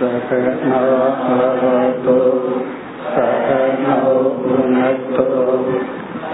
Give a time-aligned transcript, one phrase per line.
[0.00, 2.16] सकनवतु
[3.14, 4.12] सकनौ
[4.42, 5.24] भुनक्तु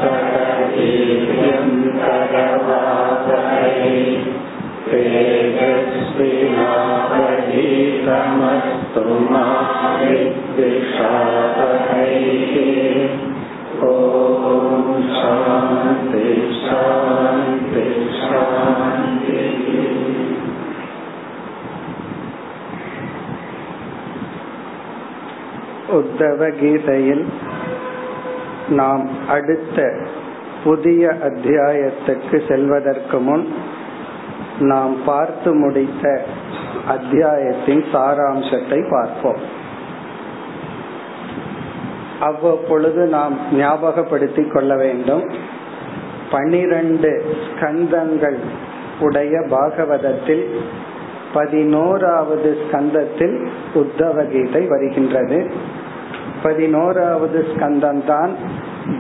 [0.01, 1.71] सकवीर्यं
[2.03, 3.73] करवावहै
[7.73, 9.45] तेजस्विनावधीतमस्तु मा
[10.03, 10.93] विद्विषावहैः
[13.91, 16.27] ॐ शान्ति
[16.65, 17.87] शान्ति
[18.19, 19.57] शान्तिः
[25.92, 27.26] உத்தவ கீதையில்
[28.70, 29.94] நாம் அடுத்த
[30.64, 33.54] புதிய அத்தியாயத்துக்கு செல்வதற்கு முன்
[34.60, 36.26] நாம் பார்த்து முடித்த
[36.88, 39.38] அத்தியாயத்தின் சாராம்சத்தை பார்ப்போம்.
[42.20, 45.32] அவ்வப்பொழுது நாம் ஞாபகப்படுத்திக் கொள்ள வேண்டும்.
[46.32, 48.38] பனிரண்டு ஸ்கந்தங்கள்
[49.00, 50.46] உடைய பாகவதத்தில்
[51.34, 55.52] பதினோராவது ஸ்கந்தத்தில் உத்தவ கீதை வருகின்றது.
[56.44, 58.30] பதினோராவது ஸ்கந்தம்தான்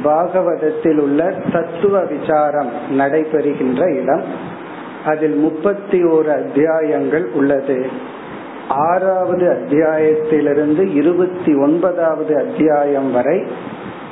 [0.03, 4.23] பாகவதத்தில் உள்ள தத்துவ விசாரம் நடைபெறுகின்ற இடம்.
[5.05, 7.89] அதில் முப்பத்தி ஓரு அத்தியாயங்கள் உள்ளது.
[8.67, 13.43] ஆறாவது அத்தியாயத்திலிருந்து இருபத்தி ஒன்பதாவது அத்தியாயம் வரை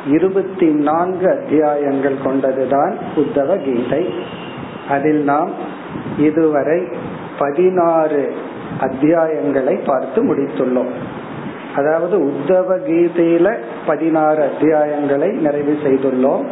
[0.07, 4.13] இருபத்தி நான்கு அத்தியாயங்கள் கொண்டதுதான் உத்தவ கீதை.
[4.89, 5.51] அதில் நாம்
[6.17, 6.83] இதுவரை
[7.39, 8.33] பதினாறு
[8.81, 10.89] அத்தியாயங்களை பார்த்து முடித்துள்ளோம்.
[11.75, 16.45] அதாவது உத்தவ கீதையில பதினாறு அத்தியாயங்களை நிறைவு செய்துள்ளோம்.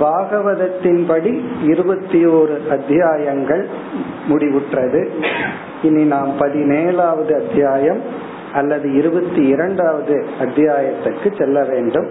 [0.00, 3.68] பாகவதத்தின்படி இருபத்தி ஓரு அத்தியாயங்கள்
[4.28, 5.08] முடிவுற்றது.
[5.82, 8.00] இனி நாம் பதினேழாவது அத்தியாயம்
[8.54, 12.08] அல்லது இருபத்தி இரண்டாவது அத்தியாயத்துக்கு செல்ல வேண்டும்.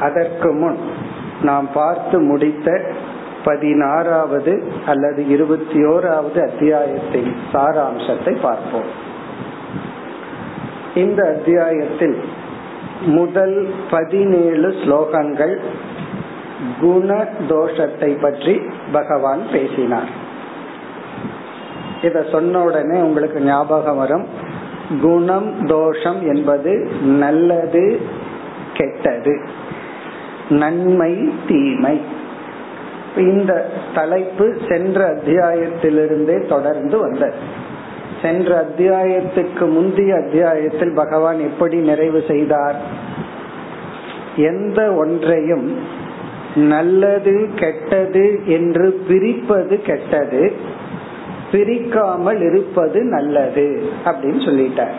[0.00, 0.76] அதற்கு முன்
[1.42, 2.80] நாம் பார்த்து முடித்த
[3.44, 9.06] பதினாறாவது அல்லது இருபத்தி ஓராவது அத்தியாயத்தின் சாராம்சத்தை பார்ப்போம்.
[10.94, 12.20] இந்த அத்தியாயத்தில்
[13.06, 15.58] முதல் பதினேழு ஸ்லோகங்கள்
[16.80, 18.60] குண தோஷத்தை பற்றி
[18.92, 20.08] பகவான் பேசினார்.
[22.02, 24.26] இத சொன்ன உடனே உங்களுக்கு ஞாபகம் வரும்.
[25.00, 28.00] குணம் தோஷம் என்பது நல்லது
[28.72, 29.48] கெட்டது.
[30.48, 32.00] நன்மை தீமை.
[33.16, 37.57] இந்த தலைப்பு சென்ற அத்தியாயத்திலிருந்தே தொடர்ந்து வந்தது.
[38.22, 42.76] சென்ற அத்தியாயத்துக்கு முந்தைய அத்தியாயத்தில் பகவான் எப்படி நிறைவு செய்தார்?
[44.36, 45.78] எந்த ஒன்றையும்
[46.54, 50.52] நல்லது கெட்டது என்று பிரிப்பது கெட்டது
[51.52, 54.96] பிரிக்காமல் இருப்பது நல்லது அப்படின்னு சொல்லிட்டார்.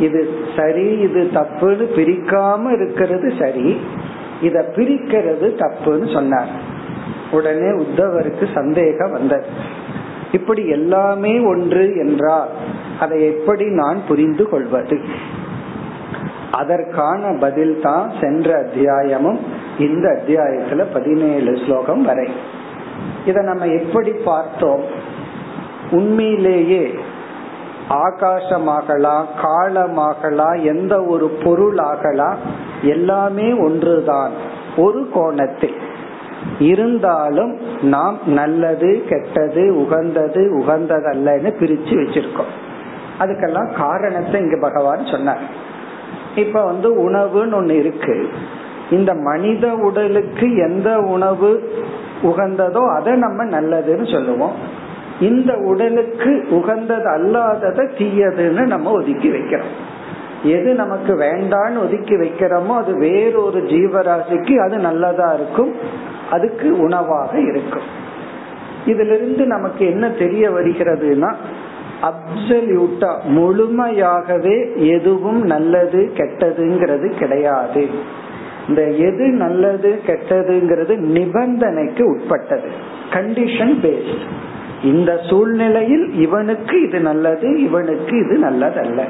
[0.00, 3.76] இது சரி இது தப்புன்னு பிரிக்காம இருக்கிறது சரி
[4.42, 6.48] இத பிரிக்கிறது தப்புன்னு சொன்னார்.
[7.30, 9.46] உடனே உத்தவருக்கு சந்தேகம் வந்தது.
[10.32, 12.48] இப்படி எல்லாமே ஒன்று என்றால்
[13.00, 15.00] அதை எப்படி நான் புரிந்து கொள்வது?
[16.52, 19.38] அதற்கான பதில் தான் சென்ற அத்தியாயமும்
[19.78, 22.28] இந்த அத்தியாயத்துல பதினேழு ஸ்லோகம் வரை.
[23.26, 24.82] இத நம்ம எப்படி பார்த்தோம்?
[25.90, 26.98] உண்மையிலேயே
[27.88, 32.36] ஆகாசமாகலாம் காலமாகலாம் எந்த ஒரு பொருளாகலாம்
[32.82, 34.32] எல்லாமே ஒன்றுதான்.
[34.76, 35.87] ஒரு கோணத்தில்.
[36.58, 42.52] இருந்தாலும் நாம் நல்லது கெட்டது உகந்தது உகந்ததல்லன்னு பிரிச்சு வச்சிருக்கோம்.
[43.18, 45.38] அதுக்கெல்லாம் காரணத்தை இங்க பகவான் சொன்னார்.
[46.36, 48.28] இப்ப வந்து உணவுன்னு ஒண்ணு இருக்கு.
[48.90, 51.72] இந்த மனித உடலுக்கு எந்த உணவு
[52.22, 54.52] உகந்ததோ அதை நம்ம நல்லதுன்னு சொல்லுவோம்.
[55.20, 59.74] இந்த உடலுக்கு உகந்தது அல்லாததை தீயதுன்னு நம்ம ஒதுக்கி வைக்கிறோம்.
[60.42, 65.72] எது நமக்கு வேண்டான்னு ஒதுக்கி வைக்கிறோமோ அது வேறொரு ஜீவராசிக்கு அது நல்லதா இருக்கும்.
[66.30, 67.88] அதுக்கு உணவாக இருக்கும்.
[68.86, 71.34] இதிலிருந்து நமக்கு என்ன தெரிய வருகிறதுனா
[72.02, 77.88] அப்சல்யூட்டா முழுமையாகவே எதுவும் நல்லது கெட்டதுங்கிறது கிடையாது.
[78.68, 82.68] இந்த எது நல்லது கெட்டதுங்கிறது நிபந்தனைக்கு உட்பட்டது.
[83.10, 84.24] கண்டிஷன் பேஸ்ட்
[84.82, 89.04] இந்த சூழ்நிலையில் இவனுக்கு இது நல்லது இவனுக்கு இது நல்லதல்ல.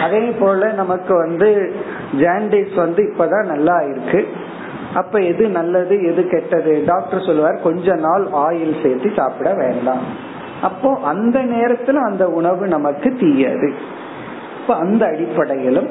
[0.00, 1.72] அதே போல நமக்கு வந்து
[2.18, 4.26] ஜாண்டிஸ் வந்து இப்பதான் நல்லா இருக்கு.
[4.94, 6.82] அப்ப எது நல்லது எது கெட்டது?
[6.86, 10.02] டாக்டர் சொல்லுவார் கொஞ்ச நாள் ஆயில் சேர்த்து சாப்பிட வேண்டாம்.
[10.62, 13.74] அப்போ அந்த நேரத்துல அந்த உணவு நமக்கு தீயது.
[14.60, 15.88] இப்ப அந்த அடிப்படையிலும்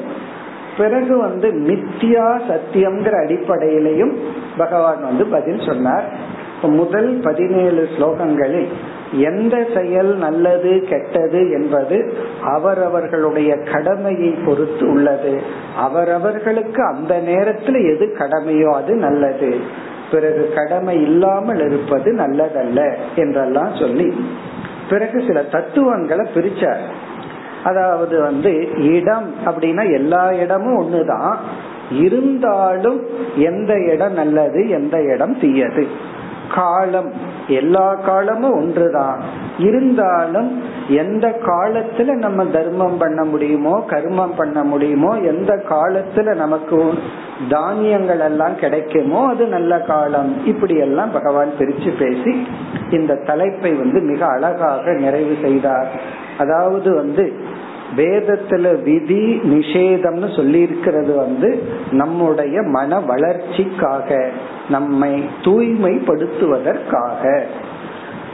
[0.76, 4.14] பிறகு வந்து மித்தியா சத்தியம்ங்கிற அடிப்படையிலையும்
[4.56, 6.04] பகவான் வந்து பதில் சொன்னார்.
[6.62, 8.68] முதல் பதினேழு ஸ்லோகங்களில்
[9.12, 12.12] எந்த செயல் நல்லது கெட்டது என்பது
[12.44, 15.42] அவரவர்களுடைய கடமையை பொறுத்து உள்ளது.
[15.76, 19.60] அவரவர்களுக்கு அந்த நேரத்துல எது கடமையோ அது நல்லது.
[20.10, 24.26] பிறகு கடமை இல்லாமல் இருப்பது நல்லதல்ல என்றெல்லாம் சொல்லி
[24.90, 26.80] பிறகு சில தத்துவங்களை பிரிச்சார்.
[27.64, 31.36] அதாவது வந்து இடம் அப்படின்னா எல்லா இடமும் ஒண்ணுதான்.
[31.92, 35.86] இருந்தாலும் எந்த இடம் நல்லது எந்த இடம் தீயது?
[36.54, 37.29] காலம்.
[37.50, 39.20] எல்லா காலமும் ஒன்றுதான்.
[39.58, 46.94] இருந்தாலும் எந்த காலத்துல நம்ம தர்மம் பண்ண முடியுமோ கர்மம் பண்ண முடியுமோ எந்த காலத்துல நமக்கு
[47.48, 50.46] தானியங்கள் எல்லாம் கிடைக்குமோ அது நல்ல காலம்.
[50.46, 52.46] இப்படி எல்லாம் பகவான் பிரிச்சு பேசி
[52.90, 55.88] இந்த தலைப்பை வந்து மிக அழகாக நிறைவு செய்தார்.
[56.38, 57.34] அதாவது வந்து
[57.96, 64.28] வேதத்துல விதி நிஷேதம்னு சொல்லி இருக்கிறது வந்து நம்முடைய மன வளர்ச்சிக்காக
[64.68, 67.40] நம்மை தூய்மைப்படுத்துவதற்காக.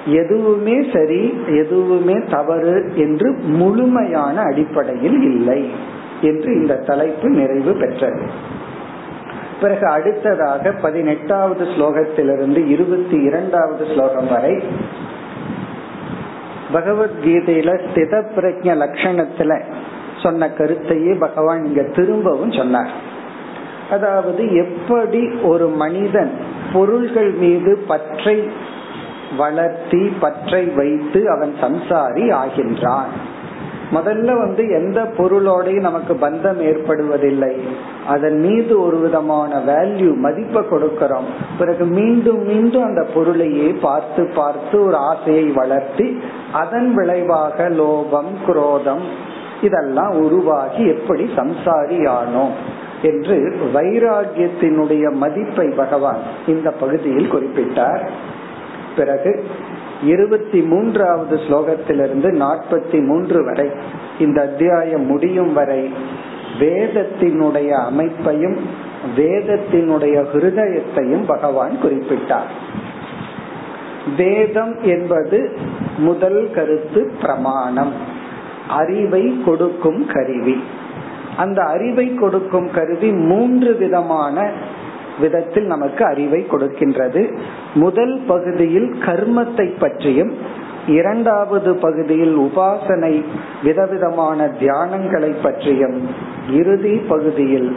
[0.06, 5.70] எதுவுமே சரி எதுவுமே தவறு என்று முழுமையான அடிப்படையில் இல்லை
[6.20, 8.54] என்று இந்த தலைப்பு நிறைவு பெற்றது.
[9.60, 14.62] பிறகு அடுத்ததாக பதினெட்டாவது ஸ்லோகத்திலிருந்து இருபத்தி இரண்டாவது ஸ்லோகம் வரை
[16.72, 19.60] பகவத்கீதையில ஸ்தித பிரஜ லட்சணத்துல
[20.22, 22.90] சொன்ன கருத்தையே பகவான் இங்க திரும்பவும் சொன்னார்.
[23.90, 26.30] அதாவது எப்படி ஒரு மனிதன்
[26.72, 28.50] பொருள்கள் மீது பற்றை
[29.36, 33.12] வளர்த்தி பற்றை வைத்து அவன் சம்சாரி ஆகின்றான்.
[33.92, 37.56] முதல்ல வந்து எந்த பொருளோடையும் நமக்கு பந்தம் ஏற்படுவதில்லை.
[38.06, 41.28] அதன் மீது ஒரு விதமான வேல்யூ மதிப்பை கொடுக்கிறோம்.
[41.58, 46.20] பிறகு மீண்டும் மீண்டும் அந்த பொருளையே பார்த்து பார்த்து ஒரு ஆசையை வளர்த்தி
[46.52, 49.04] அதன் விளைவாக லோபம் குரோதம்
[49.62, 52.56] இதெல்லாம் உருவாகி எப்படி சம்சாரியானோம்
[53.02, 58.08] என்று வைராகியத்தினுடைய மதிப்பை பகவான் இந்த பகுதியில் குறிப்பிட்டார்.
[58.96, 59.44] பிறகு
[60.02, 63.70] இருபத்தி மூன்றாவது ஸ்லோகத்திலிருந்து நாற்பத்தி மூன்று வரை
[64.18, 65.90] இந்த அத்தியாயம் முடியும் வரை
[66.58, 68.60] வேதத்தினுடைய அமைப்பையும்
[69.16, 72.50] வேதத்தினுடைய ஹிருதயத்தையும் பகவான் குறிப்பிட்டார்.
[74.16, 75.58] வேதம் என்பது
[75.98, 77.92] முதல் கருத்து பிரமாணம்.
[78.68, 80.62] அறிவை கொடுக்கும் கருவி.
[81.36, 84.52] அந்த அறிவை கொடுக்கும் கருவி மூன்று விதமான
[85.20, 87.38] விதத்தில் நமக்கு அறிவை கொடுக்கின்றது.
[87.74, 90.32] முதல் பகுதியில் கர்மத்தை பற்றியும்
[90.86, 93.24] இரண்டாவது பகுதியில் உபாசனை
[93.62, 96.08] விதவிதமான தியானங்களை பற்றியும்
[96.50, 97.76] இறுதி பகுதியில்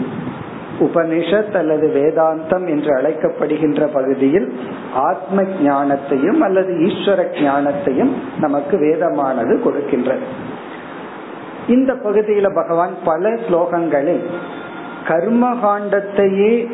[0.80, 4.60] உபனிஷத் அல்லது வேதாந்தம் என்று அழைக்கப்படுகின்ற பகுதியில்
[4.94, 8.10] ஆத்ம ஞானத்தையும் அல்லது ஈஸ்வர ஞானத்தையும்
[8.40, 10.26] நமக்கு வேதமானது கொடுக்கின்றது.
[11.68, 14.24] இந்த பகுதியில பகவான் பல ஸ்லோகங்களில்
[15.08, 16.68] கர்மகாண்டத்தையே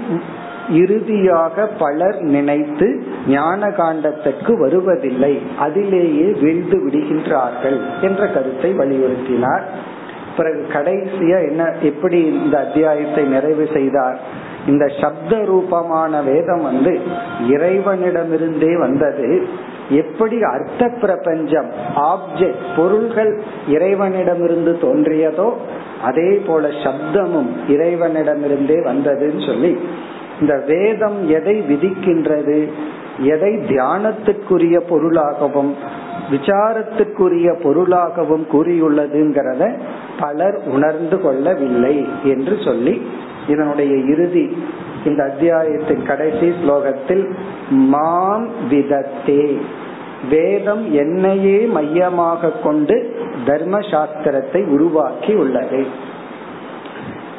[0.69, 5.41] இறுதியாக பலர் நினைத்து ஞான காண்டத்திற்கு வருவதில்லை.
[5.59, 9.61] அதிலேயே வீழ்ந்து விடுகின்றார்கள் என்ற கருத்தை வலியுறுத்தினார்.
[10.37, 14.19] பிறகு கடைசியா என்ன எப்படி இந்த அத்தியாயத்தை நிறைவு செய்தார்?
[14.67, 16.99] இந்த சப்த ரூபமான வேதம் வந்து
[17.49, 19.47] இறைவனிடமிருந்தே வந்தது.
[19.89, 25.53] எப்படி அர்த்த பிரபஞ்சம் ஆப்ஜெக்ட் பொருள்கள் இறைவனிடமிருந்து தோன்றியதோ
[26.03, 29.77] அதே போல சப்தமும் இறைவனிடமிருந்தே வந்ததுன்னு சொல்லி
[30.39, 32.71] இந்த வேதம் எதை விதிக்கின்றது?
[33.19, 35.75] எதை தியானத்துக்குரிய பொருளாகவும்
[36.31, 39.79] விசாரத்துக்குரிய பொருளாகவும் கூறியுள்ளதுங்கிறத
[40.19, 43.01] பலர் உணர்ந்து கொள்ளவில்லை என்று சொல்லி
[43.47, 44.57] இதனுடைய இறுதி
[45.05, 47.25] இந்த அத்தியாயத்தின் கடைசி ஸ்லோகத்தில்
[47.69, 49.57] மாம் விதத்தே.
[50.29, 52.95] வேதம் என்னையே மையமாக கொண்டு
[53.45, 55.85] தர்ம சாஸ்திரத்தை உருவாக்கி உள்ளது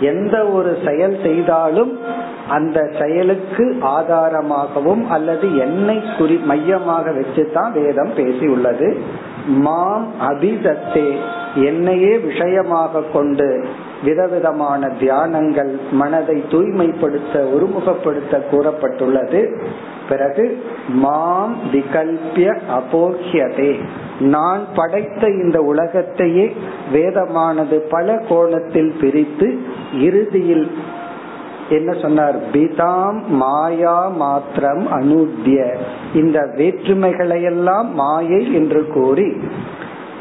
[0.00, 2.00] எந்த ஒரு செயல் செய்தாலும்
[2.48, 9.00] அந்த செயலுக்கு ஆதாரமாகவும் அல்லது என்னை குறி மையமாக வச்சுதான் வேதம் பேசி உள்ளது
[9.46, 11.16] மாம் அபிதத்தே
[11.54, 13.64] என்னையே விஷயமாக கொண்டு
[14.04, 19.62] விதவிதமான தியானங்கள் மனதை தூய்மைப்படுத்த ஒருமுகப்படுத்த கூறப்பட்டுள்ளது.
[20.08, 23.80] பிறகு மாம் விகல்பிய அபோக்கியதே
[24.20, 26.56] நான் படைத்த இந்த உலகத்தையே
[26.92, 29.58] வேதமானது பல கோணத்தில் பிரித்து
[30.00, 30.70] இறுதியில்
[31.70, 32.36] என்ன சொன்னார்?
[32.52, 35.76] பிதாம் மாயா மாத்திரம் அனுத்திய
[36.14, 39.32] இந்த வேற்றுமைகளையெல்லாம் மாயை என்று கூறி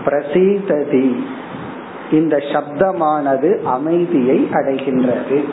[0.06, 1.16] பிரசீததி.
[2.12, 5.44] இந்த சப்தமானது அமைதியை அடைகின்றது.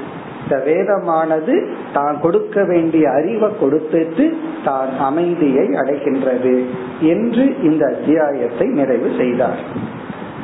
[0.42, 4.32] இந்த வேதமானது தான் கொடுக்க வேண்டிய அறிவை கொடுத்துட்டு
[4.64, 6.64] தான் அமைதியை அடைகின்றது
[7.00, 9.58] என்று இந்த அத்தியாயத்தை நிறைவு செய்தார்.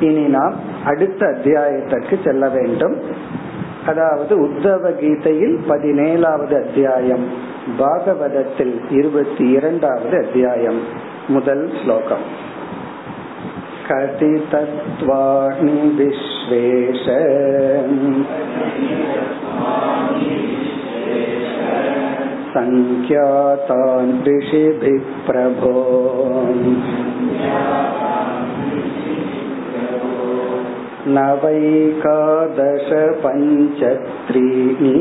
[0.01, 2.97] இனி நாம் அடுத்த அத்தியாயத்திற்கு செல்ல வேண்டும்.
[3.86, 7.26] அதாவது உத்தவ கீதையில் பதினேழாவது அத்தியாயம்
[7.80, 10.82] பாகவதத்தில் இருபத்தி இரண்டாவது அத்தியாயம்
[11.28, 12.26] முதல் ஸ்லோகம்
[13.88, 17.06] कथितत्वाणि विश्वेश
[22.54, 25.74] सङ्ख्यातान् ऋषिभिः प्रभो
[31.16, 32.90] नवैकादश
[33.24, 34.96] पञ्चत्रीणि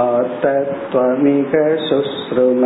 [0.00, 1.52] आतत्वमिह
[1.86, 2.62] शुश्रुम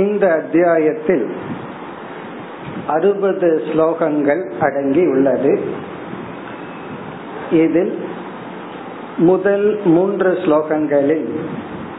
[0.00, 1.26] இந்த அத்தியாயத்தில்
[2.86, 5.52] அறுபது ஸ்லோகங்கள் அடங்கி உள்ளது
[7.62, 7.92] இதில்
[9.17, 11.29] முதல் மூன்று ஸ்லோகங்களில்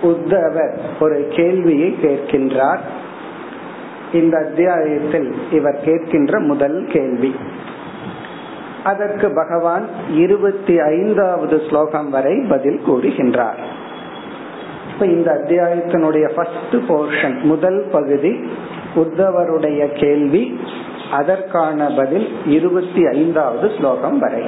[0.03, 2.79] உத்தவர் ஒரு கேள்வியை கேட்கின்றார்.
[4.13, 7.35] இந்த அத்தியாயத்தில் இவர் கேட்கின்ற முதல் கேள்வி.
[8.85, 13.59] அதற்கு பகவான் இருபத்தி ஐந்தாவது ஸ்லோகம் வரை பதில் கூறுகின்றார்.
[14.93, 18.51] இப்ப இந்த அத்தியாயத்தினுடைய ஃபர்ஸ்ட் போர்ஷன் முதல் பகுதி
[18.95, 20.61] உத்தவருடைய கேள்வி
[21.13, 24.43] அதற்கான பதில் இருபத்தி ஐந்தாவது ஸ்லோகம் வரை.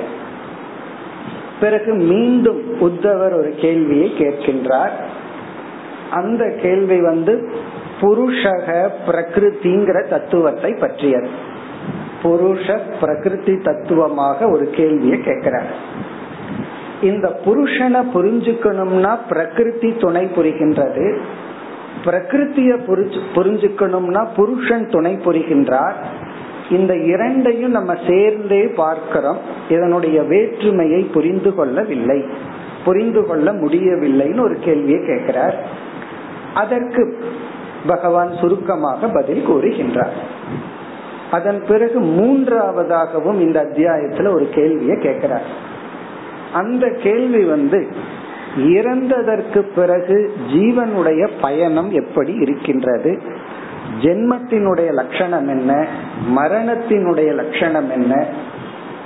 [1.61, 4.90] பிறகு மீண்டும் உத்தவர் ஒரு கேள்வியை கேட்கின்றார்.
[6.11, 7.52] அந்த கேள்வி வந்து
[8.00, 11.28] புருஷக பிரகிருதிங்கிற தத்துவத்தை பற்றியது.
[12.23, 15.70] புருஷ பிரகிருதி தத்துவமாக ஒரு கேள்வியை கேட்கிறார்.
[17.02, 21.18] இந்த புருஷனை புரிஞ்சுக்கணும்னா பிரகிருதி துணை புரிகின்றது.
[22.04, 23.00] பிரகிருத்திய
[23.34, 25.94] புரிஞ்சுக்கணும்னா புருஷன் துணை புரிகின்றார்.
[26.71, 29.38] இந்த இரண்டையும் நம்ம சேர்ந்தே பார்க்கிறோம்.
[29.68, 32.25] இதனுடைய வேற்றுமையை புரிந்து கொள்ளவில்லை.
[32.85, 35.66] புரிந்து கொள்ள முடியவில்லைன்னு ஒரு கேள்வியை கேட்கிறார்.
[36.54, 37.18] அதற்கு
[37.87, 40.12] பகவான் சுருக்கமாக பதில் கூறுகின்றார்.
[41.30, 45.44] அதன் பிறகு மூன்றாவதாகவும் இந்த அத்தியாயத்துல ஒரு கேள்வியை கேட்கிறார்.
[46.52, 47.87] அந்த கேள்வி வந்து
[48.56, 53.21] இறந்ததற்கு பிறகு ஜீவனுடைய பயணம் எப்படி இருக்கின்றது?
[54.00, 55.86] ஜென்மத்தினுடைய லட்சணம் என்ன?
[56.36, 58.26] மரணத்தினுடைய லட்சணம் என்ன?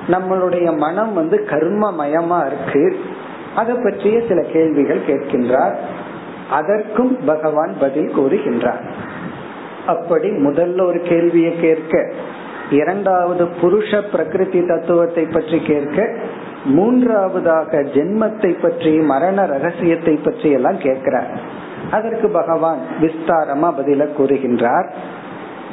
[0.09, 3.01] நம்மளுடைய மனம் வந்து கர்மமயமா இருக்கு.
[3.57, 5.75] அதை பற்றிய சில கேள்விகள் கேட்கின்றார்.
[6.51, 8.83] அதற்கும் பகவான் பதில் கூறுகின்றார்.
[9.87, 12.13] அப்படி முதல்ல ஒரு கேள்வியை கேட்க
[12.71, 16.17] இரண்டாவது புருஷ பிரகிருதி தத்துவத்தை பற்றி கேட்க
[16.65, 21.41] மூன்றாவதாக ஜென்மத்தை பற்றி மரண ரகசியத்தை பற்றி எல்லாம் கேட்கிறார்.
[21.91, 24.89] அதற்கு பகவான் விஸ்தாரமா பதில கூறுகின்றார்.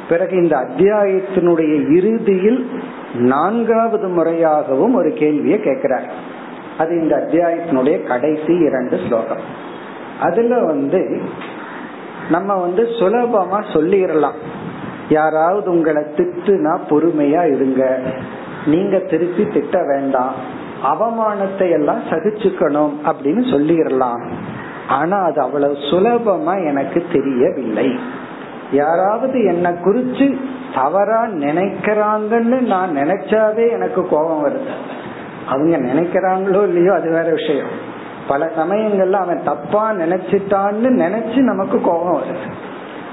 [0.08, 2.70] பிறகு இந்த அத்தியாயத்தினுடைய இறுதியில்
[3.14, 6.12] நான்காவது முறையாகவும் ஒரு கேள்வியை கேட்கிறார்.
[6.78, 9.40] அது இந்த அத்தியாயத்தினுடைய கடைசி இரண்டு ஸ்லோகம்.
[10.20, 11.20] அதுல வந்து
[12.30, 14.38] நம்ம வந்து சுலபமா சொல்லிடலாம்
[15.08, 18.00] யாராவது உங்களை திட்டுனா பொறுமையா இருங்க.
[18.66, 20.34] நீங்க திருப்பி திட்ட வேண்டாம்.
[20.84, 24.30] அவமானத்தை எல்லாம் சகிச்சுக்கணும் அப்படின்னு சொல்லிடலாம்
[24.88, 27.98] ஆனா அது அவ்வளவு சுலபமா எனக்கு தெரியவில்லை.
[28.72, 30.36] யாராவது என்ன குறிச்சு
[30.74, 34.68] தவறா நினைக்கிறாங்கன்னு நான் நினைச்சாவே எனக்கு கோபம் வருது.
[35.46, 37.94] அவங்க நினைக்கிறாங்களோ இல்லையோ அது வேற விஷயம்.
[38.28, 42.52] பல சமயங்கள்ல அவன் தப்பா நினைச்சிட்டான்னு நினைச்சு நமக்கு கோபம் வருது.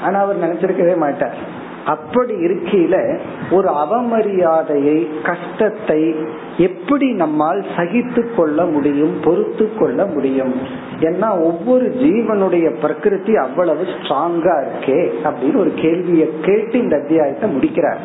[0.03, 1.62] ஆனா அவர் நினைச்சிருக்கவே மாட்டார்.
[1.86, 3.20] அப்படி இருக்கையில
[3.52, 6.16] ஒரு அவமரியாதையை கஷ்டத்தை
[6.58, 10.54] எப்படி நம்மால் சகித்து கொள்ள முடியும் பொறுத்து கொள்ள முடியும்?
[11.00, 17.98] ஏன்னா ஒவ்வொரு ஜீவனுடைய பிரகிருதி அவ்வளவு ஸ்ட்ராங்கா இருக்கே அப்படின்னு ஒரு கேள்வியை கேட்டு இந்த அத்தியாயத்தை முடிக்கிறார்.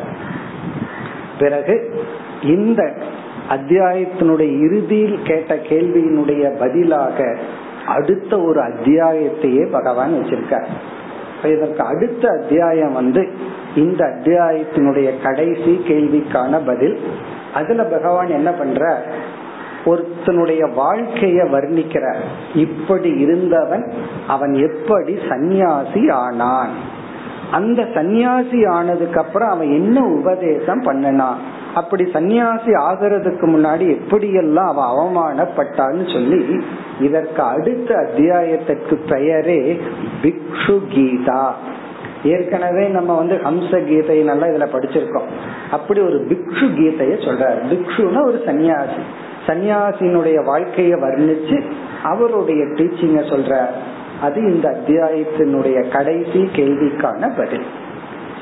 [1.39, 2.01] பிறகு
[2.43, 2.93] இந்த
[3.49, 7.37] அத்தியாயத்தினுடைய இறுதியில் கேட்ட கேள்வியினுடைய பதிலாக
[7.87, 10.67] அடுத்த ஒரு அத்தியாயத்தையே பகவான் வச்சிருக்கார்.
[11.43, 13.29] இதற்கு அடுத்த அத்தியாயம் வந்து
[13.79, 16.95] இந்த அத்தியாயத்தினுடைய கடைசி கேள்விக்கான பதில்
[17.53, 18.83] அதுல பகவான் என்ன பண்ற
[19.85, 22.23] ஒருத்தனுடைய வாழ்க்கைய வர்ணிக்கிறார்.
[22.55, 23.85] இப்படி இருந்தவன்
[24.27, 26.73] அவன் எப்படி சந்நியாசி ஆனான்?
[27.51, 31.39] அந்த சந்நியாசி ஆனதுக்கு அப்புறம் அவன் என்ன உபதேசம் பண்ணனான்
[31.75, 36.41] அப்படி சந்நியாசி ஆகிறதுக்கு முன்னாடி எப்படியெல்லாம் அவன் அவமானப்பட்டான்னு சொல்லி
[36.99, 39.61] இதற்கு அடுத்த அத்தியாயத்திற்கு பெயரே
[40.21, 41.43] பிக்ஷு கீதா.
[42.23, 45.27] ஏற்கனவே நம்ம வந்து ஹம்ச கீதை நல்லா இதுல படிச்சிருக்கோம்.
[45.71, 47.59] அப்படி ஒரு பிக்ஷு கீதைய சொல்றாரு.
[47.69, 48.99] பிக்ஷுனா ஒரு சன்னியாசி.
[49.47, 51.63] சன்னியாசினுடைய வாழ்க்கைய வர்ணிச்சு
[52.03, 53.69] அவருடைய டீச்சிங்க சொல்றார்.
[54.21, 57.65] அது இந்த அத்தியாயத்தினுடைய கடைசி கேள்விக்கான பதில்.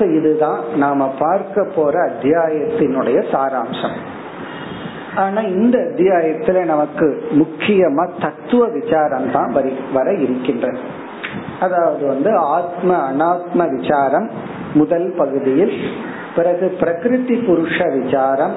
[0.00, 3.96] இதுதான் நாம பார்க்க போற அத்தியாயத்தினுடைய சாராம்சம்.
[5.16, 9.52] ஆனா இந்த அத்தியாயத்துல நமக்கு முக்கியமா தத்துவ விசாரம் தான்
[9.92, 11.06] வர இருக்கின்றது.
[11.60, 14.30] அதாவது வந்து ஆத்ம அனாத்ம விசாரம்
[14.74, 15.74] முதல் பகுதியில்
[16.36, 18.52] பிறகு பிரகிருதி புருஷ விசாரம்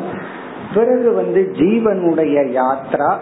[0.73, 3.17] பிறகு வந்து ஜீவனுடைய யாத்ரா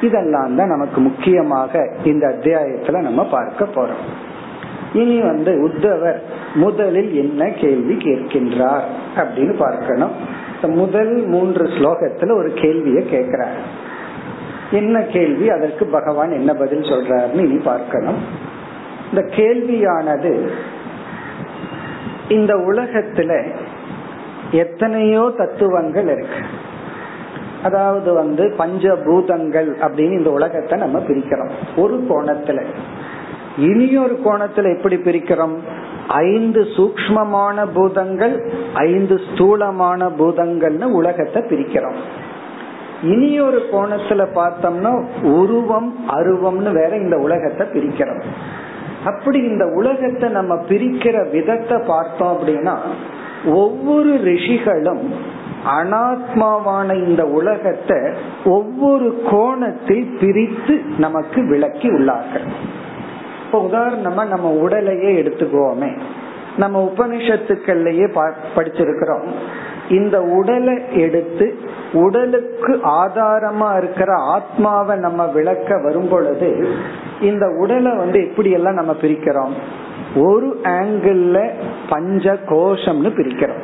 [0.00, 1.72] இதெல்லாம் தான் நமக்கு முக்கியமாக
[2.04, 4.04] இந்த அத்தியாயத்துல நம்ம பார்க்க போறோம்.
[4.92, 6.18] இனி வந்து உத்தவர்
[6.54, 10.10] முதலில் என்ன கேள்வி கேட்கின்றார் அப்படின்னு பார்க்கணும்.
[10.74, 13.58] முதல் மூன்று ஸ்லோகத்துல ஒரு கேள்வியை கேட்கிறார்.
[14.70, 15.50] என்ன கேள்வி?
[15.50, 18.20] அதற்கு பகவான் என்ன பதில் சொல்றாருன்னு இனி பார்க்கணும்.
[19.12, 20.48] இந்த கேள்வியானது
[22.28, 23.46] இந்த உலகத்துல
[24.50, 26.36] எத்தனையோ தத்துவங்கள் இருக்கு.
[27.62, 31.50] அதாவது வந்து பஞ்சபூதங்கள் அப்படின்னு இந்த உலகத்தை நம்ம பிரிக்கிறோம்.
[31.76, 32.64] ஒரு கோணத்துல.
[33.58, 35.56] இனியொரு கோணத்துல எப்படி பிரிக்கிறோம்?
[36.08, 41.96] ஐந்து சூக்மமான பூதங்கள் ஐந்து ஸ்தூலமான பூதங்கள்னு உலகத்தை பிரிக்கிறோம்.
[43.02, 48.22] இனி ஒரு கோணத்துல பார்த்தோம்னா உருவம் அருவம்னு வேற இந்த உலகத்தை பிரிக்கிறோம்.
[49.10, 52.76] அப்படி இந்த உலகத்தை நம்ம பிரிக்கிற விதத்தை பார்த்தோம் அப்படின்னா
[53.62, 55.04] ஒவ்வொரு ரிஷிகளும்
[55.76, 57.98] அனாத்மாவான இந்த உலகத்தை
[58.56, 62.46] ஒவ்வொரு கோணத்தில் பிரித்து நமக்கு விளக்கி உள்ளார்கள்.
[63.44, 65.90] இப்ப உதாரணமா நம்ம உடலையே எடுத்துக்குவோமே
[66.56, 68.06] நம்ம உபனிஷத்துக்கள்லயே
[68.56, 69.26] படிச்சிருக்கிறோம்.
[69.98, 71.46] இந்த உடலை எடுத்து
[71.92, 76.68] உடலுக்கு ஆதாரமா இருக்கிற ஆத்மாவை நம்ம விளக்க வரும் பொழுது
[77.20, 79.52] இந்த உடலை வந்து எப்படி எல்லாம் நம்ம பிரிக்கிறோம்?
[80.16, 81.50] ஒரு ஆங்கிள்
[81.88, 83.62] பஞ்ச கோஷம்னு பிரிக்கிறோம்.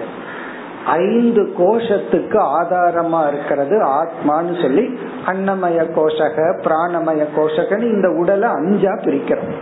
[0.87, 9.55] ஐந்து கோஷத்துக்கு ஆதாரமா இருக்கிறது ஆத்மான்னு சொல்லி அன்னமய கோஷக பிராணமய கோஷகன்னு இந்த உடலை அஞ்சா பிரிக்கிறோம்.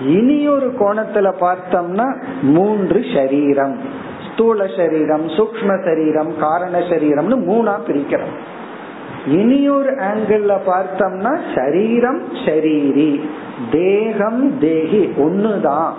[0.00, 4.04] இனி ஒரு கோணத்துல பார்த்தோம்னா மூன்று சரீரம்.
[4.36, 8.34] ஸ்தூல சரீரம் சூக்ம சரீரம் காரண சரீரம்னு மூணா பிரிக்கிறோம்.
[9.26, 13.20] இனி ஒரு ஆங்கிள் பார்த்தோம்னா சரீரம் சரீரி.
[13.70, 15.92] தேகம் தேகி ஒண்ணுதான்.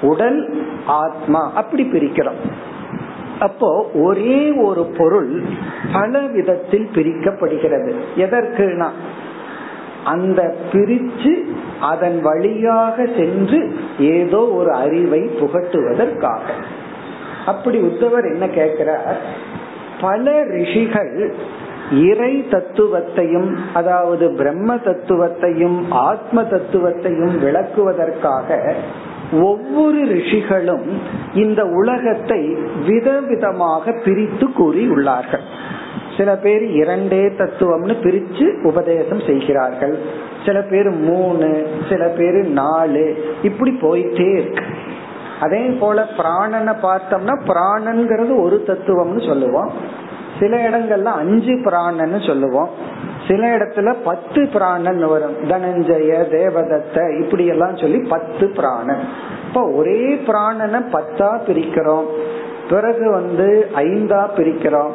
[0.00, 2.40] உடல் ஆத்மா அப்படி பிரிக்கிறோம்.
[3.38, 5.42] அப்போ ஒரே ஒரு பொருள்
[5.92, 7.94] பல விதத்தில் பிரிக்கப்படுகிறது.
[8.16, 8.88] எதற்குனா
[10.04, 11.44] அந்த பிரிச்சு
[11.80, 16.40] அதன் வழியாக சென்று ஏதோ ஒரு அறிவை புகட்டுவதற்காக.
[17.48, 19.16] அப்படி உத்தவர் என்ன கேட்கிறார்?
[20.00, 20.24] பல
[20.56, 21.12] ரிஷிகள்
[21.92, 25.78] இறை தத்துவத்தையும் அதாவது பிரம்ம தத்துவத்தையும்
[26.08, 28.58] ஆத்ம தத்துவத்தையும் விளக்குவதற்காக
[29.42, 30.86] ஒவ்வொரு ரிஷிகளும்
[31.34, 32.40] இந்த உலகத்தை
[32.88, 35.44] விதவிதமாக பிரித்து கூறி உள்ளார்கள்.
[36.16, 39.96] சில பேர் இரண்டே தத்துவம்னு பிரிச்சு உபதேசம் செய்கிறார்கள்.
[40.46, 41.48] சில பேர் மூணு
[41.90, 43.04] சில பேர் நாலு
[43.42, 44.64] இப்படி போயிட்டே இருக்கு.
[45.40, 49.72] அதே போல பிராணனை பார்த்தோம்னா பிராணன்கிறது ஒரு தத்துவம்னு சொல்லுவோம்.
[50.40, 52.68] சில இடங்கள்ல அஞ்சு பிராணன்னு சொல்லுவோம்.
[53.28, 55.36] சில இடத்துல பத்து பிராணன் வரும்.
[55.36, 59.00] தனஞ்சய தேவதத்த இப்படி எல்லாம் சொல்லி பத்து பிராணன்.
[59.48, 62.04] இப்ப ஒரே பிராணனை பத்தா பிரிக்கிறோம்.
[62.70, 64.90] பிறகு வந்து ஐந்தா பிரிக்கிறோம்.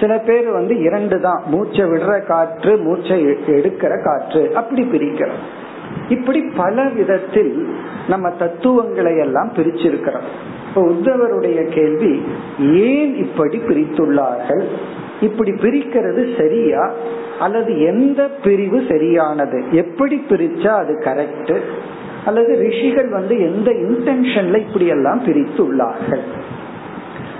[0.00, 1.42] சில பேர் வந்து இரண்டு தான்.
[1.46, 4.52] மூச்சை விடுற காற்று மூச்சை எடுக்கிற காற்று.
[4.54, 5.57] அப்படி பிரிக்கிறோம்.
[6.08, 7.68] இப்படி பல விதத்தில்
[8.08, 10.28] நம்ம தத்துவங்களை எல்லாம் பிரிச்சிருக்கிறோம்.
[10.68, 12.22] இப்ப உத்தவருடைய கேள்வி
[12.58, 14.64] ஏன் இப்படி பிரித்துள்ளார்கள்?
[15.20, 16.90] இப்படி பிரிக்கிறது சரியா?
[17.40, 19.64] அல்லது எந்த பிரிவு சரியானது?
[19.70, 21.56] எப்படி பிரிச்சா அது கரெக்ட்
[22.24, 26.24] அல்லது ரிஷிகள் வந்து எந்த இன்டென்ஷன்ல இப்படி எல்லாம் பிரித்து உள்ளார்கள்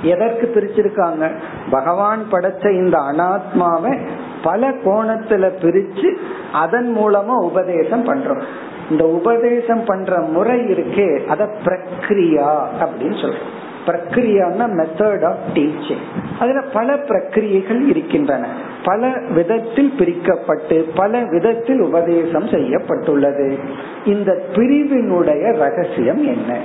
[0.02, 1.30] எதற்கு பிரிச்சிருக்காங்க?
[1.70, 3.98] பகவான் படைச்ச இந்த அனாத்மாவை
[4.42, 6.16] பல கோணத்துல பிரிச்சு
[6.52, 8.42] அதன் மூலமா உபதேசம் பண்றோம்.
[8.90, 13.56] இந்த உபதேசம் பண்ற முறை இருக்கே அத பிரக்ரியா அப்படின்னு சொல்றோம்.
[13.86, 16.04] பிரக்ரியான்னா மெத்தட் ஆஃப் டீச்சிங்
[16.38, 18.46] அதுல பல பிரக்கிரியைகள் இருக்கின்றன.
[18.84, 23.58] பல விதத்தில் பிரிக்கப்பட்டு பல விதத்தில் உபதேசம் செய்யப்பட்டுள்ளது.
[24.04, 26.56] இந்த பிரிவினுடைய ரகசியம் என்ன?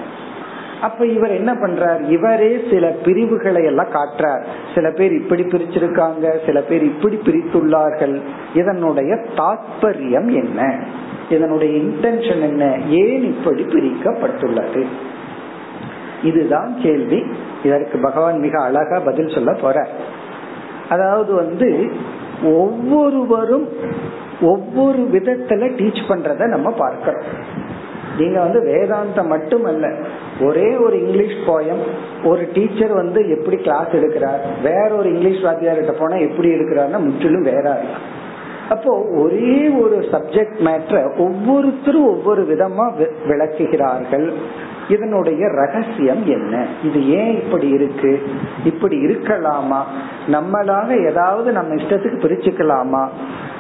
[0.84, 2.10] அப்ப இவர் என்ன பண்றார்?
[2.10, 4.44] இவரே சில பிரிவுகளை எல்லாம் காட்டுறார்.
[4.76, 8.22] சில பேர் இப்படி பிரிச்சிருக்காங்க சில பேர் இப்படி பிரித்துள்ளார்கள்.
[8.54, 10.84] இதனுடைய தாற்பயம் என்ன?
[11.30, 12.78] இதனுடைய இன்டென்ஷன் என்ன?
[12.90, 14.86] ஏன் இப்படி பிரிக்கப்பட்டுள்ளது?
[16.24, 17.24] இதுதான் கேள்வி.
[17.64, 19.88] இதற்கு பகவான் மிக அழகா பதில் சொல்ல போற
[20.90, 21.92] அதாவது வந்து
[22.44, 23.68] ஒவ்வொருவரும்
[24.42, 27.24] ஒவ்வொரு விதத்துல டீச் பண்றத நம்ம பார்க்கிறோம்.
[28.18, 29.94] நீங்க வந்து வேதாந்தம் மட்டுமல்ல
[30.42, 31.84] ஒரே ஒரு இங்கிலீஷ் போயம்
[32.24, 37.82] ஒரு டீச்சர் வந்து எப்படி கிளாஸ் எடுக்கிறார் வேற ஒரு இங்கிலீஷ் வாத்தியார்கிட்ட போனா எப்படி எடுக்கிறாருன்னா முற்றிலும் வேற
[38.70, 44.34] அப்போ ஒரே ஒரு சப்ஜெக்ட் மேட்ர ஒவ்வொருத்தரும் ஒவ்வொரு விதமா விளக்குகிறார்கள்.
[44.90, 46.66] இதனுடைய ரகசியம் என்ன?
[46.84, 48.22] இது ஏன் இப்படி இருக்கு?
[48.64, 49.82] இப்படி இருக்கலாமா?
[50.28, 53.08] நம்மளாக ஏதாவது நம்ம இஷ்டத்துக்கு பிரிச்சுக்கலாமா?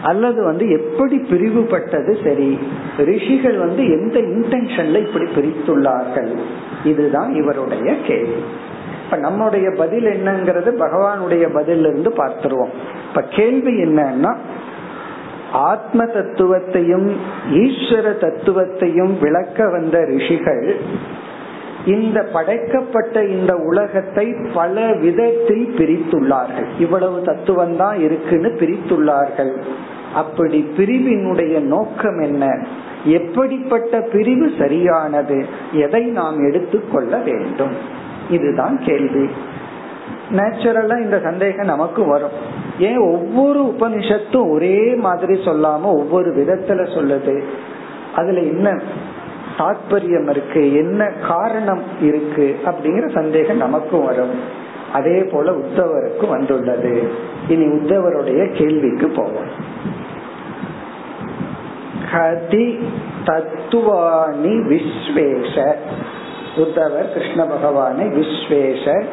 [0.03, 2.59] அல்லது வந்து எப்படி பிரிவுபட்டது சரி?
[2.97, 6.31] ரிஷிகள் வந்து எந்த இன்டென்ஷன்ல இப்படி பிரித்துள்ளார்கள்?
[6.83, 8.43] இதுதான் இவருடைய கேள்வி.
[9.05, 12.73] இப்ப நம்முடைய பதில் என்னங்கிறது பகவானுடைய பதில் இருந்து பார்த்துருவோம்.
[13.09, 14.35] இப்ப கேள்வி என்னன்னா
[15.51, 17.11] ஆத்ம தத்துவத்தையும்
[17.53, 20.75] ஈஸ்வர தத்துவத்தையும் விளக்க வந்த ரிஷிகள்
[21.85, 26.65] இந்த படைக்கப்பட்ட இந்த உலகத்தை பல விதத்தில் பிரித்துள்ளார்கள்.
[26.79, 29.51] இவ்வளவு தத்துவம் தான் இருக்குன்னு பிரித்துள்ளார்கள்.
[30.13, 32.65] அப்படி பிரிவினுடைய நோக்கம் என்ன?
[33.04, 35.45] எப்படிப்பட்ட பிரிவு சரியானது?
[35.71, 37.76] எதை நாம் எடுத்துக்கொள்ள வேண்டும்?
[38.30, 39.30] இதுதான் கேள்வி.
[40.32, 42.62] நேச்சுரலா இந்த சந்தேகம் நமக்கு வரும்.
[42.80, 47.43] ஏன் ஒவ்வொரு உபனிஷத்தும் ஒரே மாதிரி சொல்லாம ஒவ்வொரு விதத்துல சொல்லுது?
[48.15, 48.82] அதுல என்ன
[49.58, 50.73] தாற்பயம் இருக்கு?
[50.73, 52.60] என்ன காரணம் இருக்கு?
[52.65, 54.39] அப்படிங்கிற சந்தேகம் நமக்கும் வரும்.
[54.93, 57.12] அதே போல உத்தவருக்கு வந்துள்ளது.
[57.47, 59.71] இனி உத்தவருடைய கேள்விக்கு போவோம்.
[62.12, 62.79] கதி
[63.25, 65.73] தத்துவாணி விஸ்வேஷ.
[66.56, 69.03] உத்தவர் கிருஷ்ண பகவானை விஸ்வேஷ.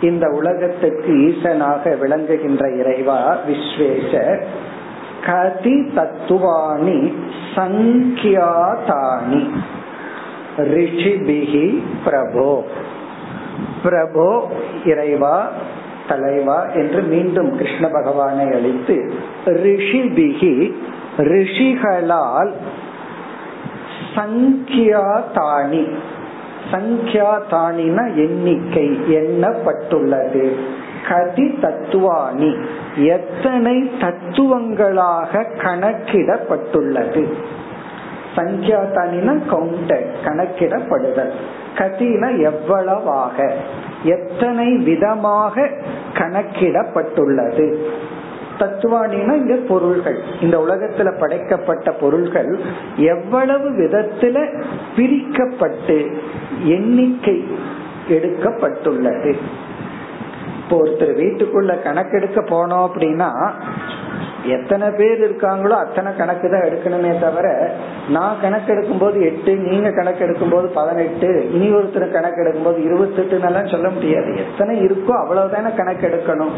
[0.00, 4.42] இந்த உலகத்துக்கு ஈசனாக விளங்குகின்ற இறைவா விஸ்வேஷ.
[5.24, 7.12] கதி தத்துவாணி
[7.54, 9.48] சங்கியாதானி.
[10.58, 12.62] ரிஷிபிகி பிரபோ.
[13.84, 14.42] பிரபோ
[14.84, 15.50] இறைவா
[16.12, 19.12] தலைவா என்று மீண்டும் கிருஷ்ண பகவானை அளித்து
[19.46, 20.72] ரிஷிபிகி
[21.18, 22.52] ரிஷிகளால்
[24.14, 25.88] சங்கியாதானி
[26.72, 30.52] சங்கியாதானின எண்ணிக்கை எண்ணப்பட்டுள்ளது.
[31.08, 32.56] கதி தத்துவானி
[32.96, 37.32] எத்தனை தத்துவங்களாக கணக்கிடப்பட்டுள்ளது?
[38.36, 41.32] சங்கியாதானின கவுண்டர் கணக்கிடப்படுதல்.
[41.74, 43.54] கதின எவ்வளவாக?
[44.04, 45.68] எத்தனை விதமாக
[46.14, 47.74] கணக்கிடப்பட்டுள்ளது?
[48.58, 52.58] தத்துவானினா இங்க பொருள்கள் இந்த உலகத்துல படைக்கப்பட்ட பொருள்கள்
[52.96, 54.46] எவ்வளவு விதத்துல
[54.96, 56.18] பிரிக்கப்பட்டு
[56.64, 57.44] எண்ணிக்கை
[58.08, 59.34] எடுக்கப்பட்டுள்ளது?
[60.72, 63.26] இப்போ ஒருத்தர் வீட்டுக்குள்ள கணக்கெடுக்க போனோம் அப்படின்னா
[64.54, 67.46] எத்தனை பேர் இருக்காங்களோ அத்தனை கணக்கு தான் எடுக்கணுமே தவிர
[68.14, 74.30] நான் கணக்கெடுக்கும் போது எட்டு நீங்க கணக்கெடுக்கும் போது பதினெட்டு இனி ஒருத்தர் கணக்கெடுக்கும் போது இருபத்தெட்டுன்னு சொல்ல முடியாது.
[74.44, 76.54] எத்தனை இருக்கோ அவ்வளவுதானே கணக்கெடுக்கணும்.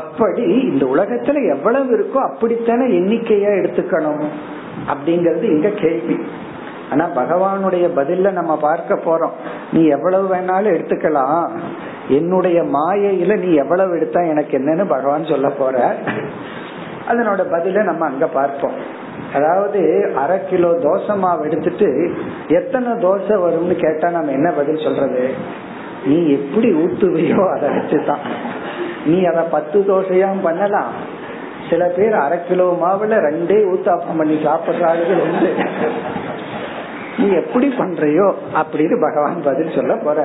[0.00, 4.24] அப்படி இந்த உலகத்துல எவ்வளவு இருக்கோ அப்படித்தானே எண்ணிக்கையா எடுத்துக்கணும்
[4.92, 6.18] அப்படிங்கறது இங்க கேள்வி.
[6.92, 9.34] ஆனா பகவானுடைய பதில நம்ம பார்க்க போறோம்.
[9.72, 11.48] நீ எவ்வளவு வேணாலும் எடுத்துக்கலாம்.
[12.18, 15.76] என்னுடைய மாயையில நீ எவ்வளவு எடுத்தா எனக்கு என்னன்னு பகவான் சொல்ல போற.
[17.08, 18.76] அதனோட பதில நம்ம அங்க பார்ப்போம்.
[19.34, 19.80] அதாவது
[20.14, 21.88] அரை கிலோ தோசை மாவு எடுத்துட்டு
[22.48, 25.24] எத்தனை தோசை வரும்னு கேட்டா நம்ம என்ன பதில் சொல்றது?
[26.04, 28.24] நீ எப்படி ஊத்துவையோ அதை வச்சுதான்.
[29.06, 30.92] நீ அத பத்து தோசையாம் பண்ணலாம்.
[31.70, 35.50] சில பேர் அரை கிலோ மாவுல ரெண்டே ஊத்தாப்பம் பண்ணி சாப்பிடுறாங்க ரெண்டு
[37.18, 40.18] நீ எப்படி பண்றியோ அப்படின்னு பகவான் பதில் சொல்ல போற.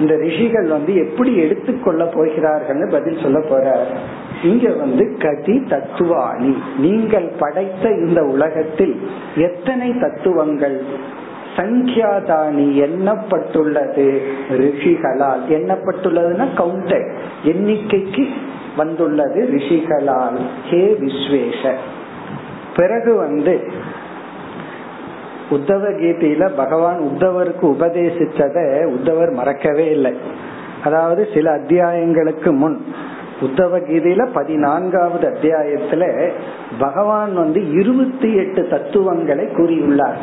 [0.00, 3.86] இந்த ரிஷிகள் வந்து எப்படி எடுத்துக்கொள்ள போகிறார்கள் பதில் சொல்ல போற
[4.42, 6.56] இங்க வந்து கதி தத்துவாணி.
[6.78, 9.00] நீங்கள் படைத்த இந்த உலகத்தில்
[9.36, 10.82] எத்தனை தத்துவங்கள்?
[11.56, 14.18] சங்கியாதானி எண்ணப்பட்டுள்ளது
[14.50, 15.40] ரிஷிகளால்.
[15.48, 17.12] எண்ணப்பட்டுள்ளதுன்னா கவுண்டர்
[17.44, 18.26] எண்ணிக்கைக்கு
[18.76, 20.38] வந்துள்ளது ரிஷிகளால்.
[20.70, 21.74] ஹே விஸ்வேஷ.
[22.76, 23.60] பிறகு வந்து
[25.50, 30.12] உத்தவ கீதையில பகவான் உத்தவருக்கு உபதேசிச்சத உத்தவர் மறக்கவே இல்லை.
[30.84, 32.84] அதாவது சில அத்தியாயங்களுக்கு முன்
[33.40, 36.28] உத்தவ கீதையில பதினான்காவது அத்தியாயத்துல
[36.78, 40.16] பகவான் வந்து இருபத்தி எட்டு தத்துவங்களை கூறியுள்ளார்.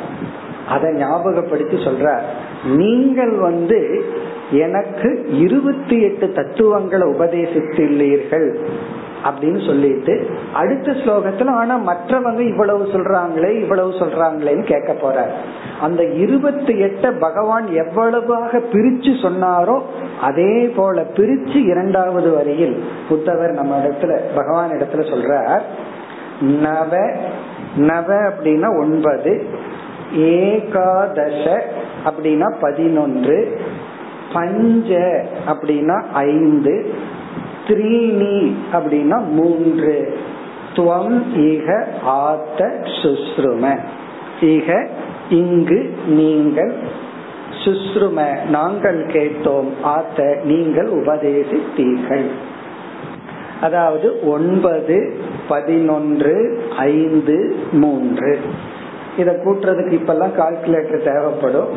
[0.68, 2.22] அதை ஞாபகப்படுத்தி சொல்றார்
[2.66, 4.06] நீங்கள் வந்து
[4.52, 8.56] எனக்கு இருபத்தி எட்டு தத்துவங்களை உபதேசித்துள்ளீர்கள்.
[9.26, 10.14] அப்படின்னு சொல்லிட்டு
[10.54, 15.32] அடுத்த ஸ்லோகத்துல ஆனா மற்றவங்க இவ்வளவு சொல்றாங்களே இவ்வளவு சொல்றாங்களேன்னு கேட்க போறார்.
[15.82, 19.82] அந்த இருபத்தி எட்ட பகவான் எவ்வளவாக பிரிச்சு சொன்னாரோ
[20.22, 25.62] அதே போல பிரிச்சு இரண்டாவது வரியில் புத்தவர் நம்ம இடத்துல பகவான் இடத்துல சொல்றார்
[26.62, 26.94] நவ
[27.78, 29.34] நவ அப்படின்னா ஒன்பது
[30.14, 31.46] ஏகாதச
[32.06, 33.38] அப்படின்னா பதினொன்று
[34.34, 34.92] பஞ்ச
[35.48, 36.76] அப்படின்னா ஐந்து
[37.72, 40.18] த்ரீனி அப்படின்னா மூன்று.
[40.74, 43.80] துவம் இக ஆத்த சுஸ்ரும.
[44.42, 44.88] இக
[45.30, 46.74] இங்கு நீங்கள்
[47.66, 48.44] சுஸ்ரும.
[48.50, 52.26] நாங்கள் கேட்டோம் ஆத்த நீங்கள் உபதேசித்தீர்கள்.
[53.62, 58.40] அதாவது ஒன்பது பதினொன்று ஐந்து மூன்று.
[59.18, 61.68] இத கூட்டுறதுக்கு இப்பெல்லாம் கால்குலேட்டர் தேவைப்படும்.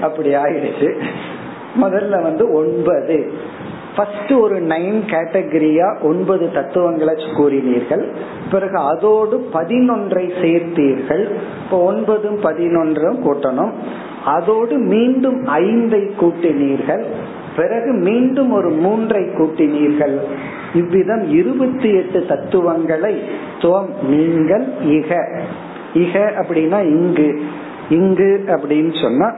[0.00, 1.02] அப்படி ஆயிடுச்சு.
[1.80, 3.32] முதல்ல வந்து ஒன்பது.
[3.98, 8.04] ஃபர்ஸ்ட் ஒரு நைன் கேட்டகரியா ஒன்பது தத்துவங்களை கூறினீர்கள்.
[8.50, 11.24] பிறகு அதோடு பதினொன்றை சேர்த்தீர்கள்.
[11.64, 13.72] இப்போ ஒன்பதும் பதினொன்றும் கூட்டணும்.
[14.24, 17.04] அதோடு மீண்டும் ஐந்தை கூட்டினீர்கள்.
[17.56, 20.16] பிறகு மீண்டும் ஒரு மூன்றை கூட்டினீர்கள்.
[20.74, 23.22] இவ்விதம் இருபத்தி எட்டு தத்துவங்களை
[23.58, 25.40] துவம் நீங்கள் இக.
[25.94, 27.42] இக அப்படின்னா இங்கு.
[27.88, 29.34] இங்கு அப்படின்னு சொன்னா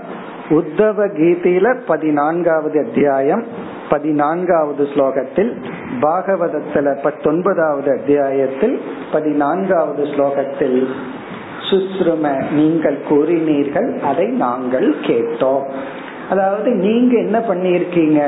[0.51, 3.45] உத்தவ கீதையில பதினான்காவது அத்தியாயம்.
[3.91, 5.53] பதினான்காவது ஸ்லோகத்தில்
[6.01, 8.77] பாகவதத்துல பத்தொன்பதாவது அத்தியாயத்தில்
[9.13, 10.81] பதினான்காவது ஸ்லோகத்தில்
[11.71, 15.65] சுஸ்ரும நீங்கள் கூறினீர்கள் அதை நாங்கள் கேட்டோம்.
[16.31, 18.21] அதாவது நீங்க என்ன பண்ணியிருக்கீங்க?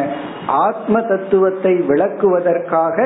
[0.47, 2.97] ஆத்ம தத்துவத்தை விளக்குவதற்காக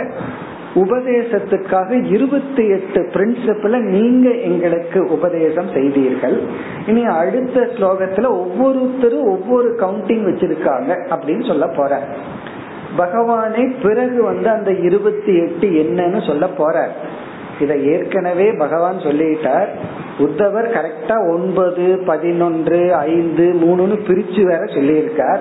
[0.77, 6.41] உபதேசத்துக்காக இருபத்தி எட்டு பிரின்சிபிள நீங்க எங்களுக்கு உபதேசம் செய்தீர்கள்.
[6.87, 12.03] இனி அடுத்த ஸ்லோகத்துல ஒவ்வொருத்தரும் ஒவ்வொரு கவுண்டிங் வச்சிருக்காங்க அப்படின்னு சொல்ல போற.
[12.99, 16.89] பகவானே பிறகு வந்து அந்த இருபத்தி எட்டு என்னன்னு சொல்ல போற.
[17.61, 19.69] இதை ஏற்கனவே பகவான் சொல்லிட்டார்.
[20.19, 25.41] உத்தவர் கரெக்டா ஒன்பது பதினொன்று ஐந்து மூணுன்னு பிரிச்சு வேற சொல்லியிருக்கார்.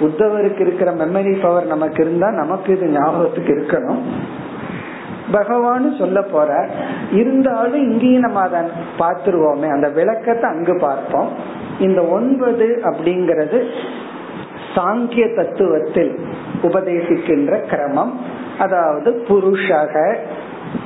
[0.00, 4.02] உத்தவருக்கு இருக்கிற மெமரி பவர் நமக்கு இருந்தா நமக்கு இது ஞாபகத்துக்கு இருக்கணும்.
[5.32, 6.68] பகவான் சொல்ல போற.
[7.12, 8.60] இருந்தாலும் இங்கேயும் நம்ம அதை
[8.98, 9.70] பார்த்துருவோமே.
[9.70, 11.28] அந்த விளக்கத்தை அங்கு பார்ப்போம்.
[11.80, 13.64] இந்த ஒன்பது அப்படிங்கிறது
[14.74, 16.18] சாங்கிய தத்துவத்தில்
[16.62, 18.20] உபதேசிக்கின்ற கிரமம்.
[18.58, 20.16] அதாவது புருஷக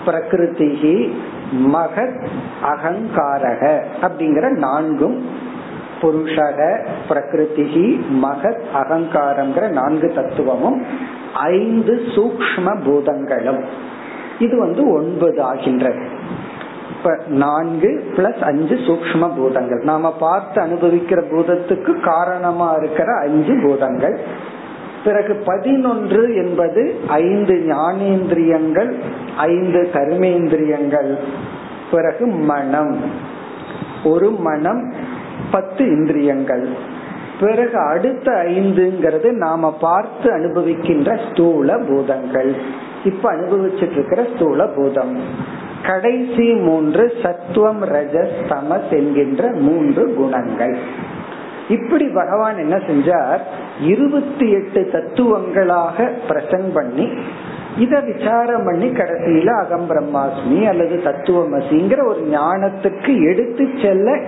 [0.07, 1.13] பிரகிருதிகி
[1.73, 2.27] மகத்
[2.63, 5.29] அகங்காரக அப்படிங்கிற நான்கும்.
[6.03, 10.85] புருஷக பிரகிருதிகி மகத் அகங்காரங்கிற நான்கு தத்துவமும்
[11.35, 13.89] ஐந்து சூக்ம பூதங்களும்.
[14.41, 16.03] இது வந்து ஒன்பது ஆகின்றது
[16.97, 19.83] இப்ப நான்கு பிளஸ் அஞ்சு சூக்ம பூதங்கள்.
[19.85, 24.21] நாம பார்த்து அனுபவிக்கிற பூதத்துக்கு காரணமா இருக்கிற அஞ்சு பூதங்கள்.
[25.05, 28.93] பிறகு பதினொன்று என்பது ஐந்து ஞானேந்திரியங்கள்
[29.37, 31.17] ஐந்து கர்மேந்திரியங்கள்.
[31.91, 33.01] பிறகு மனம்.
[34.05, 34.93] ஒரு மனம்
[35.51, 36.69] பத்து இந்திரியங்கள்.
[37.41, 42.55] பிறகு அடுத்த ஐந்துங்கிறது நாம பார்த்து அனுபவிக்கின்ற ஸ்தூல பூதங்கள்
[43.05, 45.19] இப்ப அனுபவிச்சுட்டு இருக்கிற ஸ்தூல பூதம்
[45.87, 50.79] கடைசி மூன்று சத்துவம் ரஜஸ் தமஸ் என்கின்ற மூன்று குணங்கள்.
[51.69, 53.39] இப்படி பகவான் என்ன செஞ்சார்?
[53.81, 57.09] இருபத்தி எட்டு தத்துவங்களாக பிரசன் பண்ணி
[57.79, 64.21] இத விசாரம் பண்ணி கடைசியில அகம் பிரம்மாஸ்மி அல்லது தத்துவமசிங்கிற ஒரு ஞானத்துக்கு எடுத்து செல்ல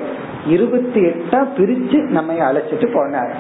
[0.47, 3.33] இருபத்தி எட்டா பிரிச்சு நம்ம அழைச்சிட்டு போனார்.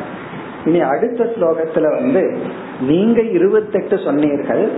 [0.64, 2.38] இனி அடுத்த ஸ்லோகத்துல வந்து
[2.86, 4.70] நீங்க இருபத்தெட்டு சொன்னீர்கள்.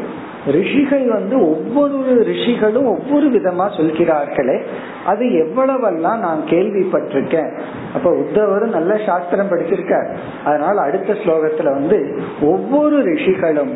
[0.46, 4.62] ரிஷிகள் வந்து ஒவ்வொரு ரிஷிகளும் ஒவ்வொரு விதமா சொல்கிறார்களே.
[5.06, 7.60] அது எவ்வளவெல்லாம் நான் கேள்விப்பட்டிருக்கேன்.
[7.94, 10.08] அப்ப உத்தவரும் நல்ல சாஸ்திரம் படிச்சிருக்கார்.
[10.44, 13.72] அதனால அடுத்த ஸ்லோகத்துல வந்து ஒவ்வொரு ரிஷிகளும்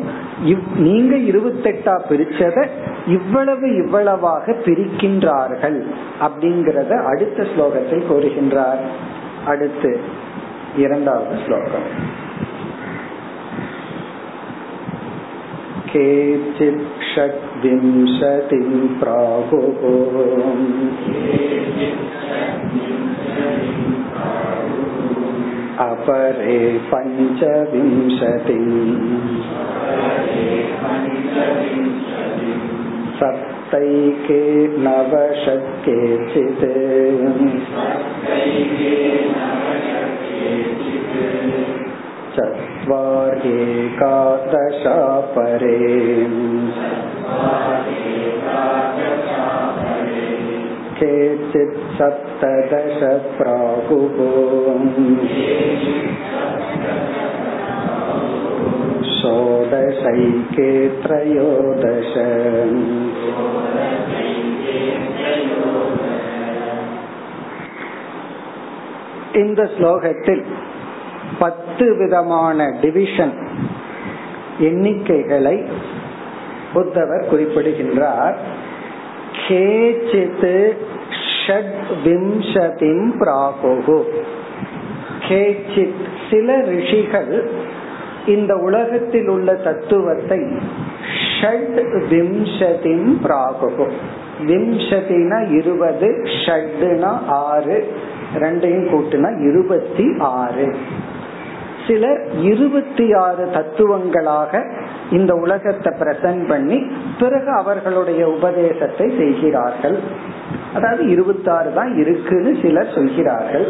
[0.75, 2.67] நீங்க இருபத்தெட்டா பிரிச்சத
[3.07, 5.79] இவ்வளவு இவ்வளவாக பிரிக்கின்றார்கள்
[6.21, 8.83] அப்படிங்கறத அடுத்த ஸ்லோகத்தில் கூறுகின்றார்.
[9.45, 9.99] அடுத்து
[10.77, 12.27] இரண்டாவது ஸ்லோகம்.
[15.90, 18.70] केचित् षड्विंशतिं
[19.00, 19.80] प्राहुः
[25.84, 26.58] अपरे
[26.90, 28.70] पञ्चविंशतिम्
[33.20, 34.42] सप्तैके
[34.86, 36.64] नवषट्केचित्
[38.14, 39.44] चत्वार्येकादशा
[45.34, 45.76] परे
[50.98, 53.00] केचित् सप्तदश
[53.38, 54.18] प्राहुः
[59.16, 60.70] षोडशैके
[61.02, 62.12] त्रयोदश
[69.42, 70.42] இந்த ஸ்லோகத்தில்
[71.39, 73.33] பத்து விதமான டிவிஷன்
[74.59, 75.65] எண்ணிக்கைகளை
[76.73, 78.37] புத்தவர் குறிப்பிடுகின்றார்.
[79.47, 80.71] கேச்சித்
[81.47, 84.03] ஷட் விம்சதிம் பிராகுகு.
[85.27, 87.49] கேச்சித் சில ரிஷிகள்
[88.25, 90.39] இந்த உலகத்தில் உள்ள தத்துவத்தை
[91.41, 93.91] ஷட் விம்சதிம் பிராகுகு.
[94.45, 96.07] விம்சதினா இருபது
[96.45, 97.93] ஷட்னா ஆறு
[98.35, 100.75] ரெண்டையும் கூட்டுனா இருபத்தி ஆறு.
[101.89, 102.21] சிலர்
[102.51, 104.61] இருபத்தி ஆறு தத்துவங்களாக
[105.11, 106.79] இந்த உலகத்தை பிரசன்ட் பண்ணி
[107.19, 109.97] பிறகு அவர்களுடைய உபதேசத்தை செய்கிறார்கள்.
[110.73, 113.67] அதாவது இருபத்தி ஆறு தான் இருக்குன்னு சிலர் சொல்கிறார்கள்.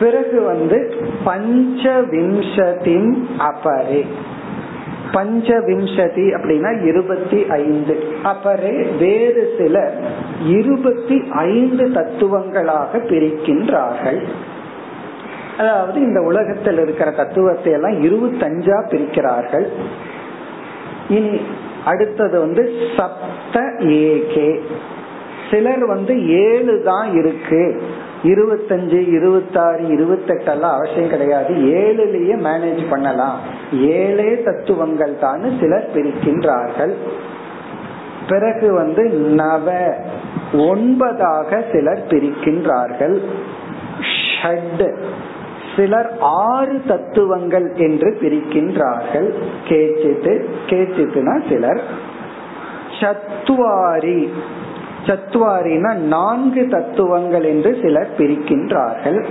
[0.00, 0.78] பிறகு வந்து
[1.24, 1.82] பஞ்ச
[2.14, 3.12] விம்சதின்
[3.50, 4.02] அபரே
[5.12, 7.94] பஞ்ச விம்சதி அப்படின்னா இருபத்தி ஐந்து.
[8.32, 9.94] அபரே வேறு சிலர்
[10.58, 14.20] இருபத்தி ஐந்து தத்துவங்களாக பிரிக்கின்றார்கள்.
[15.58, 19.66] அதாவது இந்த உலகத்தில் இருக்கிற தத்துவத்தை எல்லாம் இருபத்தஞ்சா பிரிக்கிறார்கள்.
[21.08, 21.40] இனி
[21.84, 24.60] அடுத்தது வந்து சப்த ஏகே.
[25.50, 27.82] சிலர் வந்து ஏழு தான் இருக்கு.
[28.22, 31.54] இருபத்தஞ்சு இருபத்தாறு இருபத்தெட்டு எல்லாம் அவசியம் கிடையாது.
[31.54, 33.38] ஏழுலயே மேனேஜ் பண்ணலாம்.
[33.72, 36.94] ஏழே தத்துவங்கள் தான் சிலர் பிரிக்கின்றார்கள்.
[38.28, 39.02] பிறகு வந்து
[39.34, 39.94] நவ
[40.52, 43.16] ஒன்பதாக சிலர் பிரிக்கின்றார்கள்.
[44.42, 44.84] ஷட்
[45.76, 49.32] சிலர் ஆறு தத்துவங்கள் என்று பிரிக்கின்றார்கள்.
[49.68, 51.80] கேச்சித்து கேச்சித்துனா சிலர்
[53.00, 54.32] சத்துவாரி.
[55.06, 59.26] சத்துவாரினா நான்கு தத்துவங்கள் என்று சிலர் பிரிக்கின்றார்கள்.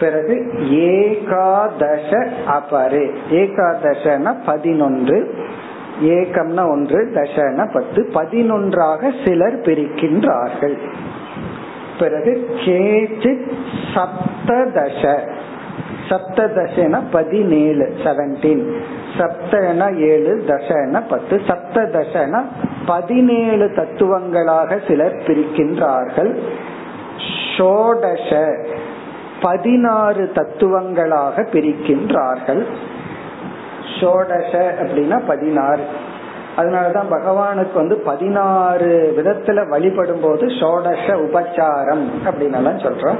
[0.00, 3.12] பிறகு ஏகாதச அபரே.
[3.30, 5.34] ஏகாதசன பதினொன்று
[6.02, 8.10] ஏகம்னா ஒன்று தசன பத்து.
[8.14, 10.78] பதினொன்றாக சிலர் பிரிக்கின்றார்கள்.
[11.98, 13.52] பிறகு கேச்சித்
[13.94, 15.18] சப்ததச.
[16.08, 18.72] சப்ததசனா பதினேழு செவன்டீன்
[19.18, 21.40] சப்தன ஏழு தசனா பத்து.
[21.48, 22.42] சப்ததசன
[22.86, 26.38] பதினேழு தத்துவங்களாக சிலர் பிரிக்கின்றார்கள்.
[27.56, 28.56] ஷோடச
[29.42, 32.66] பதினாறு தத்துவங்களாக பிரிக்கின்றார்கள்.
[34.00, 35.84] ஷோடச அப்படின்னா பதினாறு.
[36.56, 43.16] அதனாலதான் பகவானுக்கு வந்து பதினாறு விதத்துல வழிபடும் போது ஷோடச உபச்சாரம் அப்படின்னு சொல்றோம்.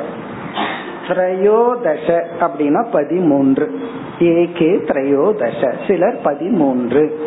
[1.09, 3.79] திரையோதச அப்படின்னா பதிமூன்று.
[4.19, 7.21] ஏகே திரையோதச சிலர் பதிமூன்று.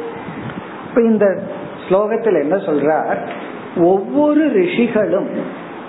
[0.89, 1.39] இப்ப இந்த
[1.89, 3.27] ஸ்லோகத்தில் என்ன சொல்றார்?
[3.77, 5.29] ஒவ்வொரு ரிஷிகளும்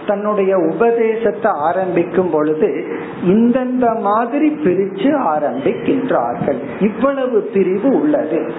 [0.06, 2.84] தன்னுடைய உபதேசத்தை ஆரம்பிக்கும் பொழுது
[3.26, 6.58] இந்தந்த மாதிரி பிரிச்சு ஆரம்பிக்கின்றார்கள்.
[6.80, 8.52] இவ்வளவு பிரிவு உள்ளது.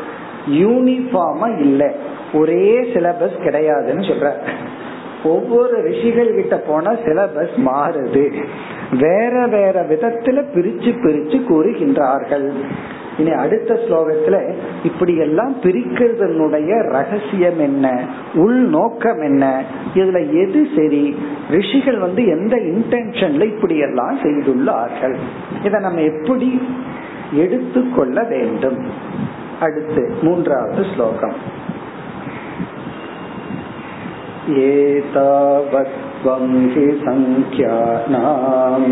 [0.49, 1.93] யூனிஃபார்மா இல்ல.
[2.33, 4.31] ஒரே சிலபஸ் கிடையாதுன்னு சொல்ற.
[5.23, 8.43] ஒவ்வொரு ரிஷிகள் கிட்ட போனா சிலபஸ் மாறுது.
[8.99, 12.51] வேற வேற விதத்துல பிரிச்சு பிரிச்சு கூறுகின்றார்கள்.
[13.17, 17.99] இனி அடுத்த ஸ்லோகத்துல இப்படி எல்லாம் பிரிக்கிறதனுடைய ரகசியம் என்ன?
[18.33, 19.63] உள் நோக்கம் என்ன?
[19.93, 21.15] இதுல எது சரி?
[21.49, 25.15] ரிஷிகள் வந்து எந்த இன்டென்ஷன்ல இப்படி எல்லாம் செய்துள்ளார்கள்?
[25.63, 26.61] இதை நம்ம எப்படி
[27.33, 28.77] எடுத்துக்கொள்ள வேண்டும்?
[29.60, 31.36] அடுத்து மூன்றாவது ஸ்லோகம்
[34.64, 38.90] एतावत्त्वं हि सङ्ख्यानाम्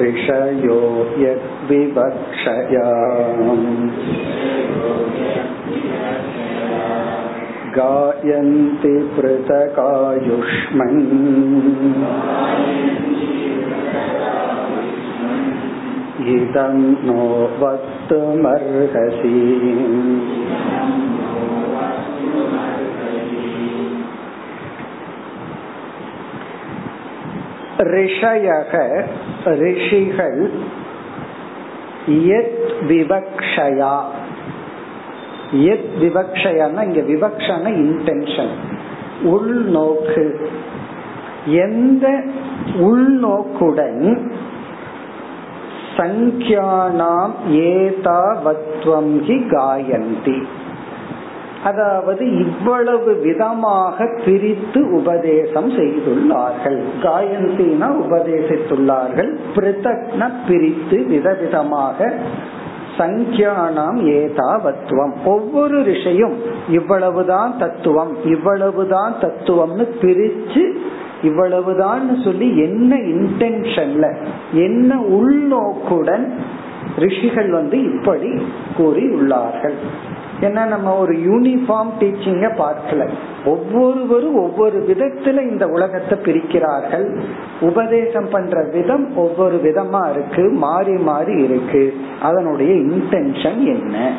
[0.00, 0.78] ऋषयो
[1.22, 2.88] यद्विवक्षया
[7.76, 11.00] गायन्ति पृथकायुष्मन्
[16.28, 16.76] इदं
[17.06, 17.20] नो
[17.62, 19.36] वक्तुमर्हसि
[27.90, 28.72] ரிஷயக
[29.62, 30.40] ரிஷிகள்
[32.38, 32.58] எத்
[32.90, 33.94] விவக்ஷயா
[35.72, 38.52] எத் விவக்ஷயன்னா இங்க விவக்ஷன இன்டென்ஷன்
[39.32, 40.24] உள்நோக்கு
[41.64, 42.06] எந்த
[42.88, 44.02] உள்நோக்குடன்
[45.97, 50.47] சங்கியானாம் ஏதாவத்வம் ஹி காயந்தி.
[51.63, 56.81] அதாவது இவ்வளவு விதமாக பிரித்து உபதேசம் செய்துள்ளார்கள்.
[57.01, 59.31] காயந்தினா உபதேசித்துள்ளார்கள்.
[59.55, 62.11] பிரித்தக்ன பிரித்து விதவிதமாக
[62.97, 66.35] சங்கியானாம் ஏதாவத்துவம் ஒவ்வொரு ரிஷையும்
[66.69, 70.63] இவ்வளவுதான் தத்துவம் இவ்வளவுதான் தத்துவம்னு பிரிச்சு
[71.23, 74.15] இவ்வளவுதான் சொல்லி என்ன இன்டென்ஷன்ல
[74.51, 76.31] என்ன உள்நோக்குடன்
[76.97, 78.41] ரிஷிகள் வந்து இப்படி
[78.77, 79.73] கூறி உள்ளார்கள்
[80.41, 83.09] ஏன்னா நம்ம ஒரு யூனிஃபார்ம் டீச்சிங்க பார்க்கல.
[83.45, 87.21] ஒவ்வொருவரும் ஒவ்வொரு விதத்துல இந்த உலகத்தை பிரிக்கிறார்கள்.
[87.61, 91.93] உபதேசம் பண்ற விதம் ஒவ்வொரு விதமா இருக்கு மாறி மாறி இருக்கு.
[92.21, 94.11] அதனுடைய இன்டென்ஷன் என்ன?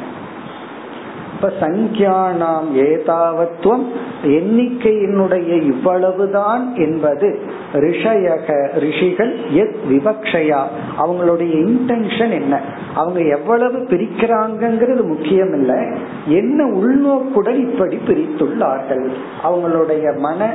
[1.37, 3.85] இப்ப சங்கியானாம் ஏதாவத்துவம்
[4.25, 7.39] எண்ணிக்கையினுடைய இவ்வளவுதான் என்பது
[7.73, 10.63] ரிஷயக ரிஷிகள் எத் விவக்ஷயா.
[10.99, 12.61] அவங்களுடைய இன்டென்ஷன் என்ன?
[12.95, 19.09] அவங்க எவ்வளவு பிரிக்கிறாங்கிறது முக்கியம் இல்லை என்ன உள்நோக்குடன் இப்படி பிரித்துள்ளார்கள்?
[19.45, 20.55] அவங்களுடைய மன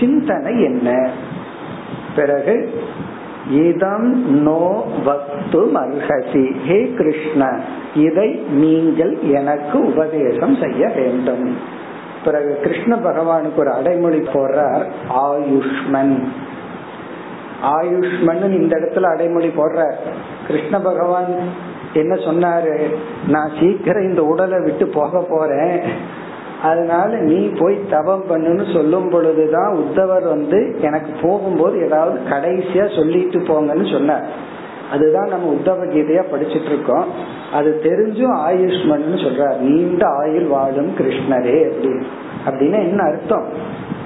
[0.00, 1.08] சிந்தனை என்ன?
[2.16, 2.74] பிறகு
[3.50, 7.60] இதம் நோ வக்து மர்ஹசி ஹே கிருஷ்ண
[7.94, 11.56] இதை நீங்கள் எனக்கு உபதேசம் செய்ய வேண்டும்.
[12.24, 14.84] பிறகு கிருஷ்ண பகவானுக்கு ஒரு அடைமொழி போடுறார்
[15.14, 16.22] ஆயுஷ்மன்.
[17.62, 19.92] ஆயுஷ்மன் இந்த இடத்துல அடைமொழி போடுற
[20.46, 21.34] கிருஷ்ண பகவான்
[21.94, 22.94] என்ன சொன்னாரு?
[23.28, 25.80] நான் சீக்கிரம் இந்த உடலை விட்டு போக போறேன்.
[26.62, 33.92] அதனால நீ போய் தவம் பண்ணுன்னு சொல்லும் பொழுதுதான் உத்தவர் வந்து எனக்கு போகும்போது ஏதாவது கடைசியா சொல்லிட்டு போங்கன்னு
[33.92, 34.26] சொன்னார்.
[34.92, 37.04] அதுதான் நம்ம உத்தவ கீதையா படிச்சிட்டு இருக்கோம்
[37.52, 39.58] அது தெரிஞ்சும் ஆயுஷ்மன் சொல்றார்.
[39.58, 42.02] நீண்ட ஆயுள் வாழும் கிருஷ்ணரே அப்படின்னு
[42.46, 43.46] அப்படின்னா என்ன அர்த்தம்?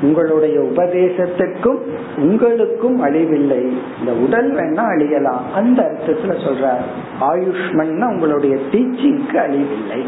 [0.03, 1.79] உங்களுடைய உபதேசத்துக்கும்
[2.17, 3.61] உங்களுக்கும் அழிவில்லை.
[3.99, 5.43] இந்த உடல் வேணா அழியலாம்.
[5.55, 6.85] அந்த அர்த்தத்துல சொல்றார்.
[7.21, 10.01] ஆயுஷ்மன்னா உங்களுடைய டீச்சிங்க்கு அழிவில்லை.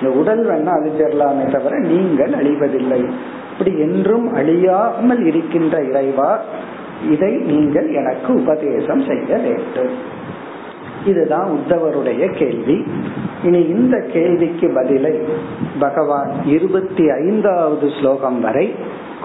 [0.00, 3.10] இந்த உடல் வேணா அழிஞ்சிடலாமே தவிர நீங்கள் அழிவதில்லை.
[3.52, 6.40] இப்படி என்றும் அழியாமல் இருக்கின்ற இறைவா
[7.09, 9.93] இதை நீங்கள் எனக்கு உபதேசம் செய்ய வேண்டும்
[11.05, 12.77] இதுதான் உத்தவருடைய கேள்வி
[13.43, 15.13] இனி இந்த கேள்விக்கு பதிலை
[15.79, 18.67] பகவான் இருபத்தி ஐந்தாவது ஸ்லோகம் வரை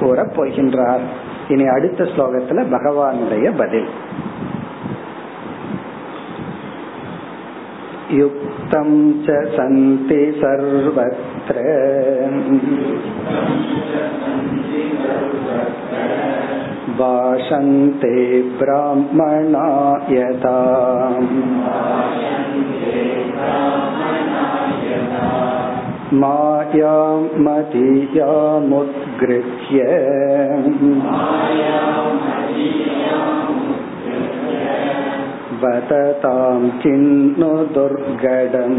[0.00, 1.04] கூற போகின்றார்
[1.48, 3.88] இனி அடுத்த ஸ்லோகத்துல பகவானுடைய பதில்
[8.12, 8.88] युक्तं
[9.24, 11.56] च सन्ति सर्वत्र
[16.99, 18.15] भाषन्ते
[18.59, 19.67] ब्राह्मणा
[20.11, 20.59] यथा
[26.13, 28.17] मायां मदीयामुद्गृह्य
[35.61, 38.77] वदतां किन्नु दुर्गडम्।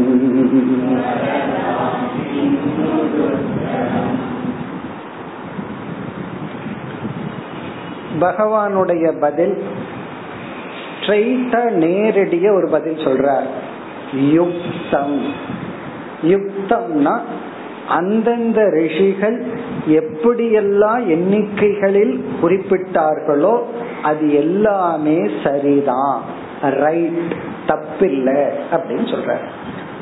[8.21, 9.63] பகவானுடைய பதில்
[10.99, 13.47] ஸ்ட்ரெயிட்டா நேரடிய ஒரு பதில் சொல்றார்.
[14.31, 15.21] யுக்தம்.
[16.21, 17.19] யுக்தம்னா
[17.89, 19.45] அந்தந்த ரிஷிகள்
[19.87, 23.61] எப்படியெல்லாம் எண்ணிக்கைகளில் குறிப்பிட்டார்களோ
[24.03, 26.21] அது எல்லாமே சரிதான்.
[26.61, 27.33] ரைட்
[27.67, 29.35] தப்பில்லை அப்படின்னு சொல்ற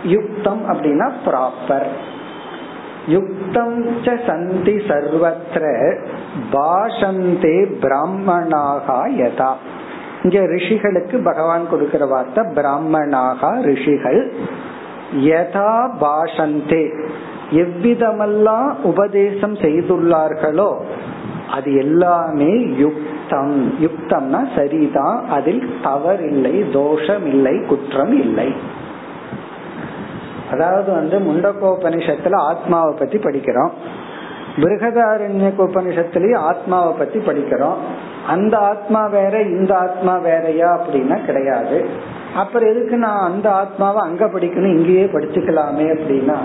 [0.04, 1.88] யுக்தம் அப்படின்னா ப்ராப்பர்
[3.08, 5.66] யுக்தம் ச சந்தி சர்வத்திர
[6.52, 9.52] பாஷந்தே பிராமணாக யதா.
[10.24, 14.22] இங்க ரிஷிகளுக்கு பகவான் கொடுக்கிற வார்த்தை பிராமணாக ரிஷிகள்.
[15.24, 16.84] யதா பாஷந்தே.
[17.52, 20.72] எவ்விதமெல்லாம் உபதேசம் செய்துள்ளார்களோ
[21.52, 23.56] அது எல்லாமே யுக்தம்.
[23.86, 28.50] யுக்தம்னா சரிதான் அதில் தவறில்லை தோஷம் இல்லை குற்றம் இல்லை
[30.52, 33.70] அதாவது வந்து முண்டக்கோபனிஷத்துல ஆத்மாவை பத்தி படிக்கிறோம்.
[34.56, 37.76] பிருகதாரண்ய உபனிஷத்துலயும் ஆத்மாவை பத்தி படிக்கிறோம்.
[38.28, 41.86] அந்த ஆத்மா வேற இந்த ஆத்மா வேறையா அப்படின்னா கிடையாது.
[42.36, 46.38] அப்புறம் எதுக்கு நான் அந்த ஆத்மாவை அங்க படிக்கணும் இங்கேயே படிச்சுக்கலாமே அப்படின்னா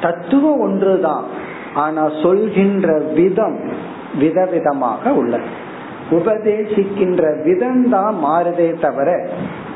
[0.00, 1.24] தத்துவம் ஒன்றுதான்.
[1.74, 3.58] ஆனா சொல்கின்ற விதம்
[4.20, 5.62] விதவிதமாக உள்ளது.
[6.10, 9.26] உபதேசிக்கின்ற விதம் தான் மாறுதே தவிர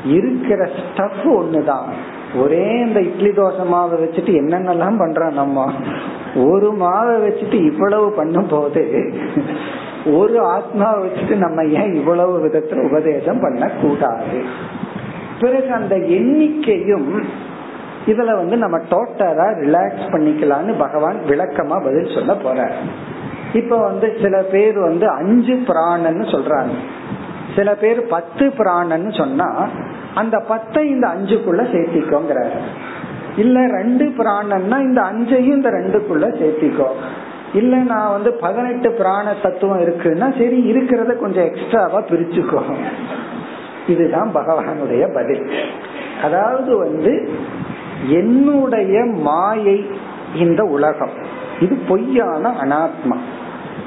[0.05, 2.17] இருக்கிற ஸ்டஃப் ஒண்ணுதான்.
[2.35, 5.71] ஒரே இந்த இட்லி தோசை மாவை வச்சுட்டு என்னென்னலாம் பண்றோம் நம்ம?
[6.35, 9.13] ஒரு மாவை வச்சுட்டு இவ்வளவு பண்ணும் போது
[10.05, 14.43] ஒரு ஆத்மாவை வச்சுட்டு நம்ம ஏன் இவ்வளவு விதத்துல உபதேசம் பண்ண கூடாது
[15.39, 17.23] பிறகு அந்த எண்ணிக்கையும்
[18.07, 22.71] இதுல வந்து நம்ம டோட்டலா ரிலாக்ஸ் பண்ணிக்கலாம்னு பகவான் விளக்கமா பதில் சொல்ல போற
[23.53, 26.71] இப்ப வந்து சில பேர் வந்து அஞ்சு பிராணன்னு சொல்றாங்க.
[27.55, 29.69] சில பேர் பத்து பிராணன்னு சொன்னா
[30.15, 32.49] அந்த பத்தை இந்த அஞ்சுக்குள்ள சேர்த்திக்கோங்கிற
[33.37, 36.87] இல்ல ரெண்டு பிராணன்னா இந்த அஞ்சையும் இந்த ரெண்டுக்குள்ள சேர்த்திக்கோ.
[37.53, 42.61] இல்ல நான் வந்து பதினெட்டு பிராண தத்துவம் இருக்குன்னா சரி இருக்கிறத கொஞ்சம் எக்ஸ்ட்ராவா பிரிச்சுக்கோ.
[43.87, 45.49] இதுதான் பகவானுடைய பதில்.
[46.23, 47.29] அதாவது வந்து
[48.07, 49.85] என்னுடைய மாயை
[50.35, 51.11] இந்த உலகம்.
[51.59, 53.17] இது பொய்யான அனாத்மா.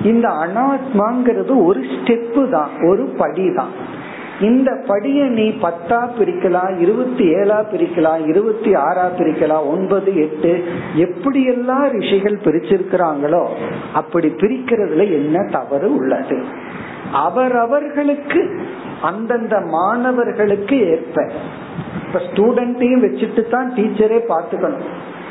[0.02, 4.00] இந்த அனாத்மாங்கிறது ஒரு ஸ்டெப்பு தான் ஒரு படி தான்
[4.40, 10.64] இந்த படியை நீ பத்தா பிரிக்கலாம் இருபத்தி ஏழா பிரிக்கலாம் இருபத்தி ஆறா பிரிக்கலாம் ஒன்பது எட்டு
[10.96, 13.46] எப்படியெல்லாம் ரிஷிகள் பிரிச்சிருக்கிறாங்களோ
[13.92, 16.42] அப்படி பிரிக்கிறதுல என்ன தவறு உள்ளது?
[17.12, 18.58] அவரவர்களுக்கு
[19.00, 21.30] அந்தந்த மாணவர்களுக்கு ஏற்ப
[22.06, 24.86] இப்ப ஸ்டூடெண்ட்டையும் வச்சுட்டு தான் டீச்சரே பார்த்துக்கணும்.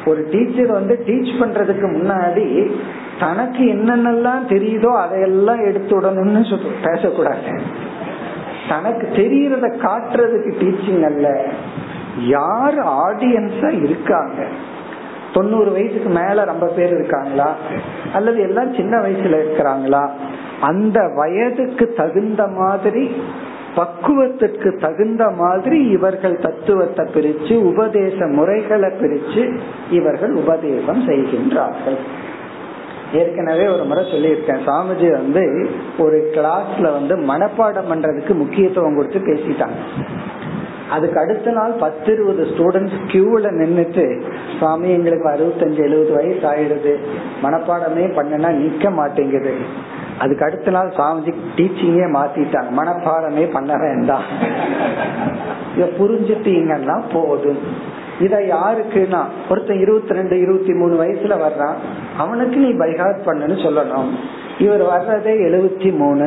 [0.06, 2.72] ஒரு டீச்சர் வந்து டீச் பண்றதுக்கு முன்னாடி
[3.20, 7.62] தனக்கு என்னென்னலாம் தெரியுதோ அதையெல்லாம் எடுத்து விடணும்னு பேசக்கூடாது.
[8.70, 11.44] தனக்கு தெரியறத காட்டுறதுக்கு டீச்சிங் அல்ல.
[12.28, 14.44] யார் ஆடியன்ஸா இருக்காங்க?
[15.34, 17.56] தொண்ணூறு வயசுக்கு மேல ரொம்ப பேர் இருக்காங்களா?
[18.14, 20.10] அல்லது எல்லாம் சின்ன வயசுல இருக்கிறாங்களா?
[20.62, 23.22] அந்த வயதுக்கு தகுந்த மாதிரி
[23.76, 29.60] பக்குவத்துக்கு தகுந்த மாதிரி இவர்கள் தத்துவத்தை பிரிச்சு உபதேச முறைகளை பிரிச்சு
[29.90, 31.98] இவர்கள் உபதேசம் செய்கின்றார்கள்.
[33.14, 34.62] ஏற்கனவே ஒரு முறை சொல்லியிருக்கேன்.
[34.66, 39.80] சாமிஜி வந்து ஒரு கிளாஸ்ல வந்து மனப்பாடம் பண்றதுக்கு முக்கியத்துவம் கொடுத்து பேசிட்டாங்க.
[40.90, 44.22] அதுக்கு அடுத்த நாள் பத்து இருபது ஸ்டூடெண்ட்ஸ் கியூல நின்றுட்டு
[44.60, 46.94] சுவாமி எங்களுக்கு அறுபத்தஞ்சு எழுபது வயசு ஆயிடுது.
[47.44, 49.54] மனப்பாடமே பண்ணனா நிக்க மாட்டேங்குது.
[50.20, 52.70] அதுக்கு அடுத்த நாள் சாமிஜி டீச்சிங்கே மாத்திட்டாங்க.
[52.78, 54.24] மனப்பாடமே பண்ண வேண்டாம்.
[55.76, 57.60] இத புரிஞ்சுட்டீங்கன்னா போதும்.
[58.26, 61.78] இத யாருக்குன்னா ஒருத்தன் இருபத்தி ரெண்டு இருபத்தி மூணு வயசுல வர்றான்.
[62.18, 64.12] அவனுக்கு நீ பைகாட் பண்ணுன்னு சொல்லணும்.
[64.66, 66.26] இவர் வர்றதே எழுபத்தி மூணு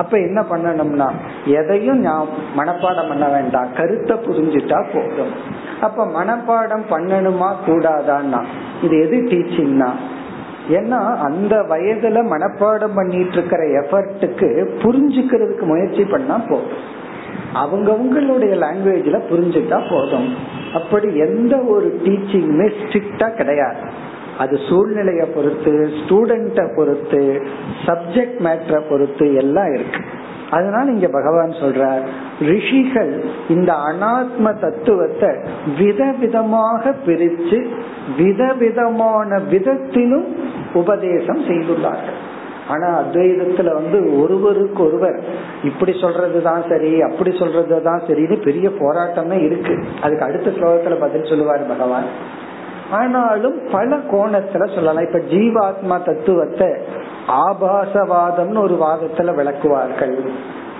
[0.00, 1.06] அப்ப என்ன பண்ணணும்னா
[1.58, 2.26] எதையும் நான்
[2.58, 3.70] மனப்பாடம் பண்ண வேண்டாம்.
[3.76, 5.32] கருத்தை புரிஞ்சுட்டா போதும்.
[5.86, 8.40] அப்ப மனப்பாடம் பண்ணணுமா கூடாதான்னா
[8.82, 9.90] இது எது டீச்சிங்னா
[10.78, 14.48] ஏன்னா அந்த வயதுல மனப்பாடம் பண்ணிட்டு இருக்கிற எஃபர்ட்டுக்கு
[14.84, 16.96] புரிஞ்சுக்கிறதுக்கு முயற்சி பண்ணா போதும்.
[17.54, 20.34] அவங்கவுங்களுடைய லாங்குவேஜ்ல புரிஞ்சுட்டா போதும்.
[20.74, 24.06] அப்படி எந்த ஒரு டீச்சிங்குமே ஸ்ட்ரிக்டா கிடையாது.
[24.38, 27.22] அது சூழ்நிலைய பொறுத்து ஸ்டூடெண்ட பொறுத்து
[27.86, 30.00] சப்ஜெக்ட் மேட்டரை பொறுத்து எல்லாம் இருக்கு.
[30.50, 32.04] அதனால இங்க பகவான் சொல்றார்
[32.40, 35.28] ரிஷிகள் இந்த அனாத்ம தத்துவத்தை
[35.78, 37.58] விதவிதமாக பிரிச்சு
[38.18, 40.36] விதவிதமான விதத்திலும்
[40.74, 42.18] உபதேசம் செய்துள்ளார்கள்.
[42.68, 45.20] ஆனா அத்வைதத்துல வந்து ஒருவருக்கு ஒருவர்
[45.62, 49.84] இப்படி சொல்றதுதான் சரி அப்படி சொல்றதுதான் சரின்னு பெரிய போராட்டமே இருக்கு.
[50.02, 52.04] அதுக்கு அடுத்த ஸ்லோகத்துல பதில் சொல்லுவார் பகவான்.
[52.90, 55.06] ஆனாலும் பல கோணத்துல சொல்லலாம்.
[55.06, 56.68] இப்ப ஜீவாத்மா தத்துவத்தை
[57.28, 60.28] ஆபாசவாதம்னு ஒரு வாதத்துல விளக்குவார்கள்.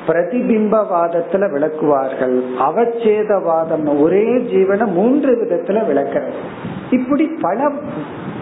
[0.07, 2.43] பிரதிபிம்பவாதத்துல விளக்குவார்கள்.
[2.59, 6.33] அவச்சேதவாதம் ஒரே ஜீவனை மூன்று விதத்துல விளக்கிறது.
[6.91, 7.71] இப்படி பல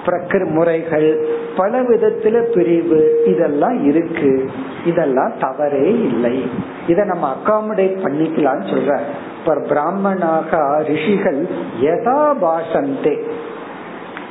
[0.06, 1.26] பிரக்கர் முறைகள்
[1.56, 4.50] பல விதத்துல பிரிவு இதெல்லாம் இருக்கு.
[4.84, 6.50] இதெல்லாம் தவறே இல்லை.
[6.86, 8.98] இத நம்ம அகாமடேட் பண்ணிக்கலாம்னு சொல்ற.
[9.38, 11.46] இப்ப பிராமணாக ரிஷிகள்
[11.80, 13.20] யதா பாஷந்தே.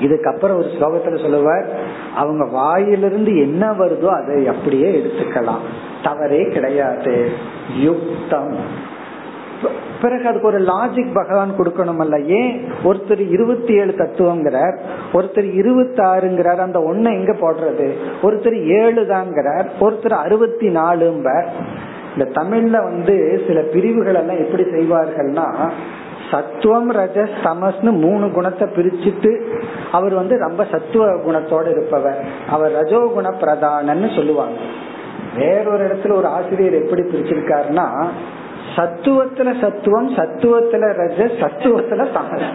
[0.01, 1.65] இதுக்கப்புறம் ஒரு ஸ்லோகத்துல சொல்லுவார்
[2.15, 5.59] அவங்க வாயிலிருந்து என்ன வருதோ அதை அப்படியே எடுத்துக்கலாம்.
[6.03, 7.31] தவறே கிடையாது.
[7.79, 8.57] யுக்தம்.
[10.05, 12.53] பிறகு அதுக்கு ஒரு லாஜிக் பகவான் கொடுக்கணும் அல்ல ஏன்?
[12.83, 14.75] ஒருத்தர் இருபத்தி ஏழு தத்துவங்கிறார்
[15.13, 17.87] ஒருத்தர் இருபத்தி ஆறுங்கிறார் அந்த ஒண்ணு எங்க போடுறது?
[18.21, 21.49] ஒருத்தர் ஏழு தாங்கிறார் ஒருத்தர் அறுபத்தி நாலுங்கிறார்
[22.15, 25.47] இந்த தமிழ்ல வந்து சில பிரிவுகள் எல்லாம் எப்படி செய்வார்கள்னா
[26.31, 29.31] சத்துவம் ரஜஸ் தமஸ்னு மூணு குணத்தை பிரிச்சுட்டு
[29.91, 32.19] அவர் வந்து ரொம்ப சத்துவ குணத்தோட இருப்பவர்.
[32.49, 34.57] அவர் ரஜோ குண பிரதானன்னு சொல்லுவாங்க.
[35.37, 37.87] வேறொரு இடத்துல ஒரு ஆசிரியர் எப்படி பிரிச்சிருக்காருன்னா
[38.75, 42.49] சத்துவத்துல சத்துவம் சத்துவத்துல ரஜஸ் சத்துவத்துல தமஸ்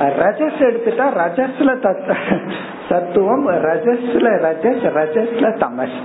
[0.00, 1.70] ரஜஸ் எடுத்துட்டா ரஜஸ்ல
[2.88, 5.98] சத்துவம் ரஜஸ்ல ரஜஸ் ரஜஸ்ல தமஸ்.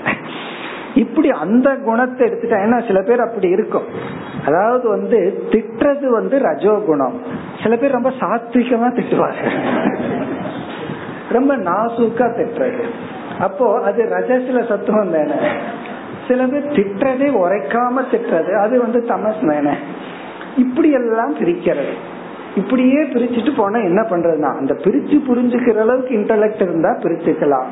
[0.95, 3.87] இப்படி அந்த குணத்தை எடுத்துட்டா ஏன்னா சில பேர் அப்படி இருக்கும்.
[4.45, 7.21] அதாவது வந்து திட்டுறது வந்து ரஜோ குணம்
[7.63, 9.49] சில பேர் ரொம்ப சாத்விகமா திட்டுவாங்க.
[11.29, 12.83] ரொம்ப நாசூக்கா திட்டுறது.
[13.39, 15.39] அப்போ அது ரஜஸ்ல சத்துவம் தானே?
[16.31, 19.75] சில பேர் திட்டுறதே உரைக்காம திட்டுறது அது வந்து தமஸ் தானே
[20.57, 21.93] இப்படி எல்லாம் பிரிக்கிறது.
[22.55, 27.69] இப்படியே பிரிச்சுட்டு போனா என்ன பண்றதுன்னா அந்த பிரிச்சு புரிஞ்சுக்கிற அளவுக்கு இன்டலெக்ட் இருந்தா பிரிச்சுக்கலாம்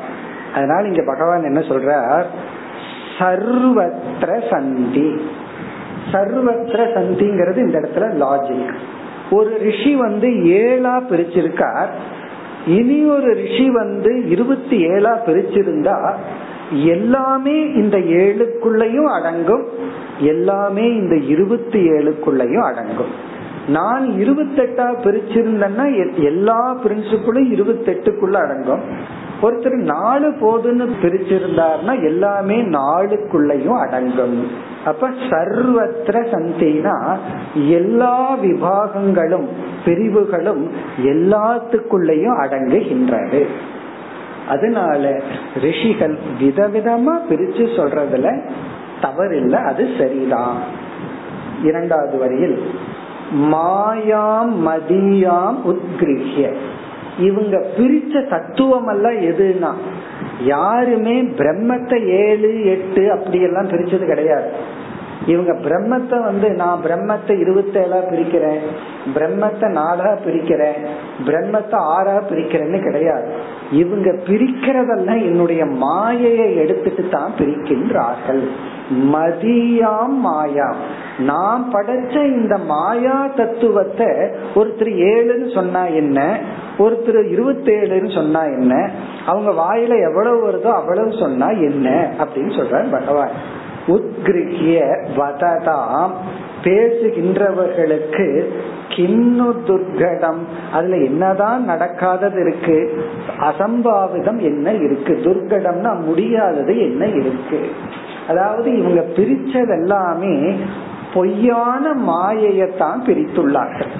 [0.54, 2.24] அதனால இங்க பகவான் என்ன சொல்றார்?
[3.18, 5.08] சர்வத்திர சந்தி.
[6.12, 8.72] சர்வத்திர சந்திங்கிறது இந்த இடத்துல லாஜிக்
[9.30, 11.90] ஒரு ரிஷி வந்து ஏழா பிரிச்சிருக்கார்.
[12.66, 16.14] இனி ஒரு ரிஷி வந்து இருபத்தி ஏழா பிரிச்சிருந்தா
[16.70, 19.64] எல்லாமே இந்த ஏழுக்குள்ளையும் அடங்கும்.
[20.18, 23.28] எல்லாமே இந்த இருபத்தி ஏழுக்குள்ளையும் அடங்கும்.
[23.68, 28.80] நான் இருபத்தெட்டா பிரிச்சிருந்தேன்னா எல்லா பிரின்சிபிளும் இருபத்தெட்டுக்குள்ள அடங்கும்.
[29.42, 34.50] ஒருத்தர் நாலு போதுன்னு பிரிச்சிருந்தார்னா எல்லாமே நாளுக்குள்ளையும் அடங்கும்.
[34.84, 37.16] அப்ப சர்வத்திர சந்தினா
[37.68, 39.46] எல்லா விபாகங்களும்
[39.84, 40.70] பிரிவுகளும்
[41.02, 43.46] எல்லாத்துக்குள்ளேயும் அடங்குகின்றது.
[44.54, 45.12] அதனால
[45.64, 48.28] ரிஷிகள் விதவிதமா பிரிச்சு சொல்றதுல
[49.04, 50.58] தவறில்லை அது சரிதான்.
[51.68, 52.58] இரண்டாவது வரியில்
[53.52, 56.50] மாயாம் மதியாம் உத்கிரிய
[57.28, 59.70] இவங்க பிரிச்ச தத்துவம் எல்லாம் எதுனா
[60.52, 64.50] யாருமே பிரம்மத்தை ஏழு எட்டு அப்படி எல்லாம் பிரிச்சது கிடையாது.
[65.32, 68.62] இவங்க பிரம்மத்தை வந்து நான் பிரம்மத்தை இருபத்தேழா பிரிக்கிறேன்
[69.16, 70.80] பிரம்மத்தை நாலா பிரிக்கிறேன்
[71.28, 73.28] பிரம்மத்தை ஆறா பிரிக்கிறேன்னு கிடையாது.
[73.72, 78.48] இவங்க பிரிக்கிறதெல்லாம் என்னுடைய மாயையை எடுத்துட்டு தான் பிரிக்கின்றார்கள்.
[79.12, 80.74] மதியாம் மாயாம்.
[81.18, 84.06] நான் படைச்ச இந்த மாயா தத்துவத்தை
[84.54, 86.38] ஒருத்தர் ஏழுன்னு சொன்னா என்ன?
[86.78, 88.90] ஒருத்தர் இருபத்தேழுன்னு சொன்னா என்ன?
[89.26, 92.12] அவங்க வாயில எவ்வளவு வருதோ அவ்வளவு சொன்னா என்ன?
[92.18, 93.58] அப்படின்னு சொல்றார் பகவான்.
[93.86, 96.10] உத்கிரிய வததாம்.
[96.62, 98.48] பேசுகின்றவர்களுக்கு
[98.88, 100.38] கிண்ணு துர்கடம்
[100.72, 103.04] அதுல என்னதான் நடக்காதது இருக்கு?
[103.40, 105.20] அசம்பாவிதம் என்ன இருக்கு?
[105.24, 107.68] துர்கடம்னா முடியாதது என்ன இருக்கு?
[108.28, 110.56] அதாவது இவங்க பிரிச்சதெல்லாமே
[111.14, 113.92] பொய்யான மாயையத்தான் பிரித்துள்ளார்கள்.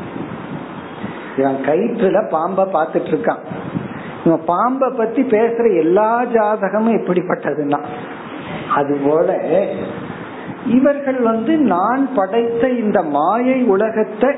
[1.36, 3.42] இவன் கயிற்றுல பாம்ப பாத்துட்டு இருக்கான்
[4.24, 7.84] இவன் பாம்ப பத்தி பேசுற எல்லா ஜாதகமும் எப்படிப்பட்டதுன்னா
[8.74, 9.38] அதுபோல
[10.66, 14.30] இவர்கள் வந்து நான் படைத்த இந்த மாயை உலகத்தை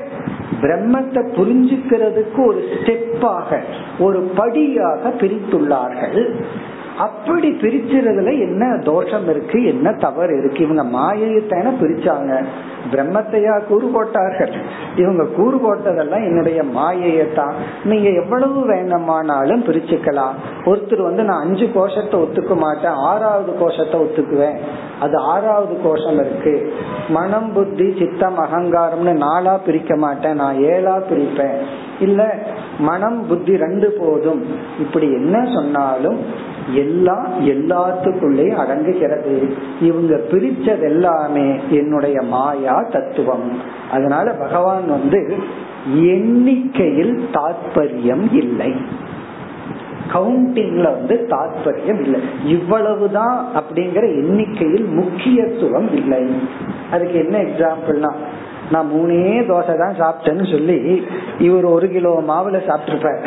[0.61, 3.59] பிரம்மத்தை புரிஞ்சுக்கிறதுக்கு ஒரு ஸ்டெப்பாக
[3.99, 6.35] ஒரு படியாக பிரித்துள்ளார்கள்.
[6.97, 10.63] அப்படி பிரிச்சுறதுல என்ன தோஷம் இருக்கு என்ன தவறு இருக்கு?
[10.63, 12.43] இவங்க மாயையத்தான பிரிச்சாங்க.
[12.91, 14.53] பிரம்மத்தையா கூறு போட்டார்கள்.
[14.95, 17.53] இவங்க கூறு போட்டதெல்லாம் என்னுடைய மாயையை தான்
[17.83, 20.35] நீங்க எவ்வளவு வேணுமானாலும் பிரிச்சுக்கலாம்.
[20.65, 24.57] ஒருத்தர் வந்து நான் அஞ்சு கோஷத்தை ஒத்துக்க மாட்டேன் ஆறாவது கோஷத்தை ஒத்துக்குவேன்.
[24.99, 26.73] அது ஆறாவது கோஷம் இருக்கு.
[27.09, 31.59] மனம் புத்தி சித்தம் அகங்காரம்னு நாளா பிரிக்க மாட்டேன் நான் ஏழா பிரிப்பேன்.
[31.99, 32.21] இல்ல
[32.79, 34.43] மனம் புத்தி ரெண்டு போதும்.
[34.79, 39.35] இப்படி என்ன சொன்னாலும் எல்லாம் எல்லாத்துக்குள்ளே அடங்குகிறது.
[39.81, 42.72] இவங்க பிரிச்சது எல்லாமே என்னுடைய மாயா.
[42.81, 43.61] தத்துவம்.
[43.91, 45.35] அதனால பகவான் வந்து
[45.93, 48.75] எண்ணிக்கையில் தாற்பயம் இல்லை.
[50.13, 52.19] கவுண்டிங்ல வந்து தாற்பயம் இல்லை.
[52.43, 56.35] இவ்வளவுதான் அப்படிங்கிற எண்ணிக்கையில் முக்கியத்துவம் இல்லை.
[56.91, 58.11] அதுக்கு என்ன எக்ஸாம்பிள்னா
[58.71, 61.05] நான் மூணே தோசை தான் சாப்பிட்டேன்னு சொல்லி
[61.39, 63.21] இவர் ஒரு கிலோ மாவுல சாப்பிட்டுருப்பார்.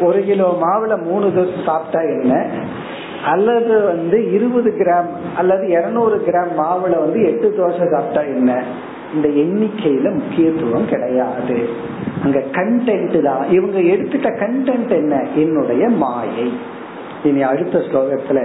[0.00, 2.46] ஒரு கிலோ மாவுல மூணு தோசை சாப்பிட்டா என்ன?
[3.31, 8.51] அல்லது வந்து இருபது கிராம் அல்லது இருநூறு கிராம் மாவுல வந்து எட்டு தோசை சாப்பிட்டா என்ன
[9.13, 11.57] இந்த எண்ணிக்கையில முக்கியத்துவம் கிடையாது
[12.23, 16.47] அங்க கண்டென்ட் தான் இவங்க எடுத்துட்ட கண்டென்ட் என்ன என்னுடைய மாயை
[17.23, 18.39] இனி அடுத்த ஸ்லோகத்துல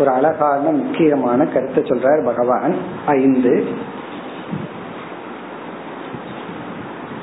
[0.00, 2.74] ஒரு அழகான முக்கியமான கருத்தை சொல்றார் பகவான்
[3.14, 3.54] ஐந்து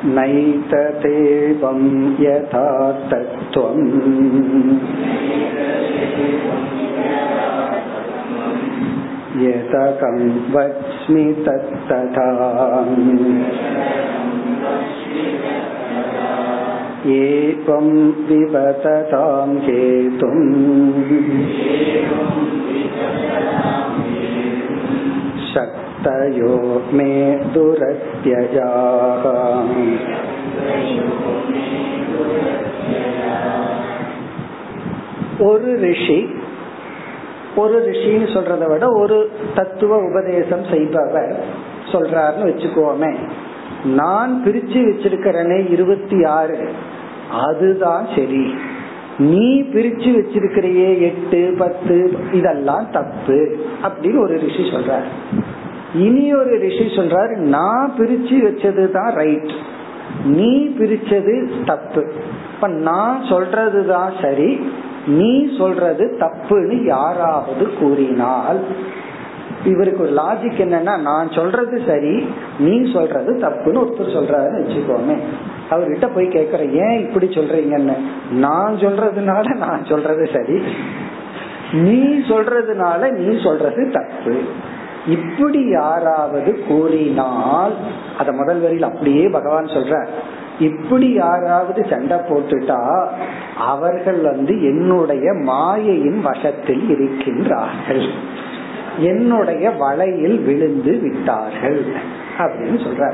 [0.08, 1.80] नैततेवं
[2.20, 2.68] यथा
[3.10, 3.84] तत्त्वम्
[9.42, 10.18] यतकं
[10.54, 12.30] वच्मि तत्तथा
[17.16, 17.88] एवं
[18.28, 20.44] विवततां हेतुम्
[25.54, 26.54] शक्तयो
[26.94, 27.12] मे
[27.54, 29.26] दुरत्ययाः
[35.48, 36.20] ஒரு ரிஷி
[37.57, 41.45] ஒரு ரிஷின்னு சொல்றதை விட ஒரு தத்துவ உபதேசம் செய்பவர்
[41.93, 43.17] சொல்றாருன்னு வச்சுக்கோமே.
[43.85, 46.69] நான் பிரிச்சு வச்சிருக்கிறனே இருபத்தி ஆறு
[47.31, 48.55] அதுதான் சரி.
[49.19, 55.05] நீ பிரிச்சு வச்சிருக்கிறையே எட்டு பத்து இதெல்லாம் தப்பு அப்படின்னு ஒரு ரிஷி சொல்றாரு.
[55.95, 59.51] இனி ஒரு ரிஷி சொல்றாரு நான் பிரிச்சு வச்சதுதான் ரைட்
[60.25, 62.13] நீ பிரிச்சது தப்பு.
[62.55, 64.73] இப்ப நான் சொல்றதுதான் சரி.
[65.07, 68.61] நீ சொல்றது தப்புன்னு யாராவது கூறினால்
[69.65, 72.29] இவருக்கு ஒரு லாஜிக் என்னன்னா நான் சொல்றது சரி
[72.59, 75.17] நீ சொல்றது தப்புன்னு ஒருத்தர் சொல்றாருன்னு வச்சுக்கோமே.
[75.71, 77.95] அவர்கிட்ட போய் கேக்குற ஏன் இப்படி சொல்றீங்கன்னு?
[78.31, 80.63] நான் சொல்றதுனால நான் சொல்றது சரி.
[81.73, 84.43] நீ சொல்றதுனால நீ சொல்றது தப்பு.
[85.07, 87.75] இப்படி யாராவது கூறினால்
[88.19, 90.09] அத முதல் வரியில் அப்படியே பகவான் சொல்ற
[90.59, 93.09] இப்படி யாராவது சண்டை போட்டுட்டா
[93.59, 98.09] அவர்கள் வந்து என்னுடைய மாயையின் வசத்தில் இருக்கின்றார்கள்.
[98.99, 101.85] என்னுடைய வலையில் விழுந்து விட்டார்கள்
[102.39, 103.13] அப்படின்னு சொல்ற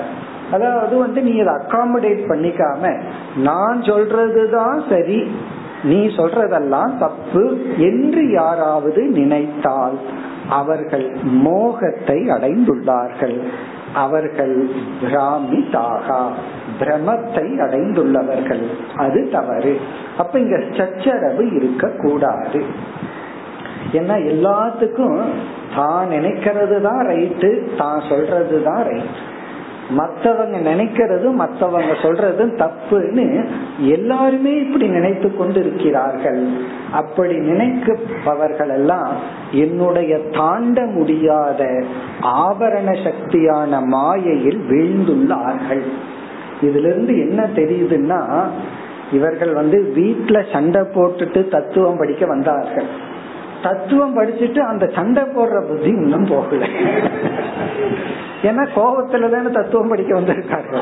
[0.50, 3.00] அதாவது வந்து நீ அதை அகாமடேட் பண்ணிக்காம
[3.36, 5.30] நான் சொல்றதுதான் சரி
[5.82, 9.98] நீ சொல்றதெல்லாம் தப்பு என்று யாராவது நினைத்தால்
[10.48, 13.40] அவர்கள் மோகத்தை அடைந்துள்ளார்கள்.
[13.94, 14.56] அவர்கள்
[15.02, 16.20] பிராமிதாகா
[16.80, 18.64] பிரமத்தை அடைந்துள்ளவர்கள்.
[18.96, 19.80] அது தவறு.
[20.18, 22.64] அப்ப இங்க சச்சரவு இருக்க கூடாது
[23.92, 25.18] ஏன்னா எல்லாத்துக்கும்
[25.76, 29.18] தான் நினைக்கிறது தான் ரைட்டு தான் சொல்றது தான் ரைட்
[29.98, 33.24] மற்றவங்க நினைக்கிறதும் மற்றவங்க சொல்றதும் தப்புன்னு
[33.78, 36.40] எல்லாருமே இப்படி நினைத்து கொண்டு இருக்கிறார்கள்
[36.92, 39.12] அப்படி நினைக்கப்பவர்கள் எல்லாம்
[39.52, 41.62] என்னுடைய தாண்ட முடியாத
[42.20, 45.84] ஆபரண சக்தியான மாயையில் வீழ்ந்துள்ளார்கள்.
[46.62, 48.20] இதுல இருந்து என்ன தெரியுதுன்னா
[49.12, 52.88] இவர்கள் வந்து வீட்டுல சண்டை போட்டுட்டு தத்துவம் படிக்க வந்தார்கள்.
[53.62, 56.66] தத்துவம் படிச்சுட்டு அந்த சண்டை போடுற புத்தி இன்னும் போகல.
[58.42, 60.76] ஏன்னா கோபத்துல தானே தத்துவம் படிக்க வந்திருக்காரு.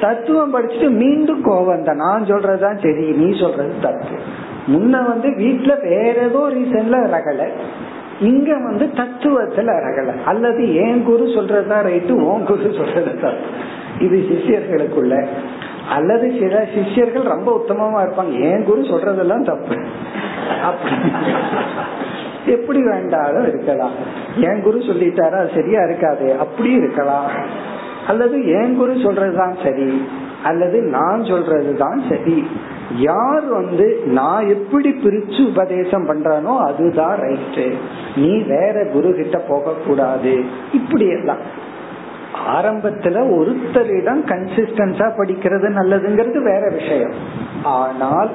[0.00, 1.96] தத்துவம் படிச்சுட்டு மீண்டும் கோபம் தான்.
[1.96, 4.16] நான் சொல்றதுதான் சரி நீ சொல்றது தப்பு.
[4.66, 7.48] முன்ன வந்து வீட்டுல வேற ஏதோ ரீசன்ல ரகல
[8.20, 13.46] இங்க வந்து தத்துவத்துல ரகல அல்லது ஏன் குரு சொல்றதுதான் ரைட்டு ஓன் குரு சொல்றது தப்பு.
[13.98, 15.26] இது சிஷியர்களுக்குள்ள.
[15.90, 18.40] அல்லது சில சிஷியர்கள் ரொம்ப உத்தமமா இருப்பாங்க.
[18.40, 19.76] ஏன் குரு சொல்றதெல்லாம் தப்பு.
[20.62, 20.94] அப்படி.
[22.50, 23.90] எப்படி வேண்டாலும் இருக்கலாம்.
[24.36, 27.30] என் குரு சொல்லிட்டாரா சரியா இருக்காது அப்படி இருக்கலாம்.
[28.08, 30.04] அல்லது என் குரு சொல்றதுதான் சரி.
[30.44, 32.46] அல்லது நான் சொல்றதுதான் சரி.
[32.96, 37.72] யார் வந்து நான் எப்படி பிரிச்சு உபதேசம் பண்றானோ அதுதான் ரைட்டு
[38.16, 41.66] நீ வேற குரு கிட்ட போக கூடாது இப்படி எல்லாம்
[42.46, 47.14] ஆரம்பத்துல ஒருத்தரிடம் கன்சிஸ்டன்ஸா படிக்கிறது நல்லதுங்கிறது வேற விஷயம்.
[47.62, 48.30] ஆனால்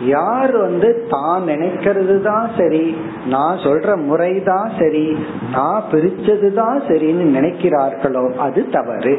[0.00, 5.16] யார் வந்து தான் நினைக்கிறது தான் சரி நான் சொல்ற முறைதான் சரி
[5.50, 9.14] நான் பிரிச்சது தான் சரின்னு நினைக்கிறார்களோ அது தவறு.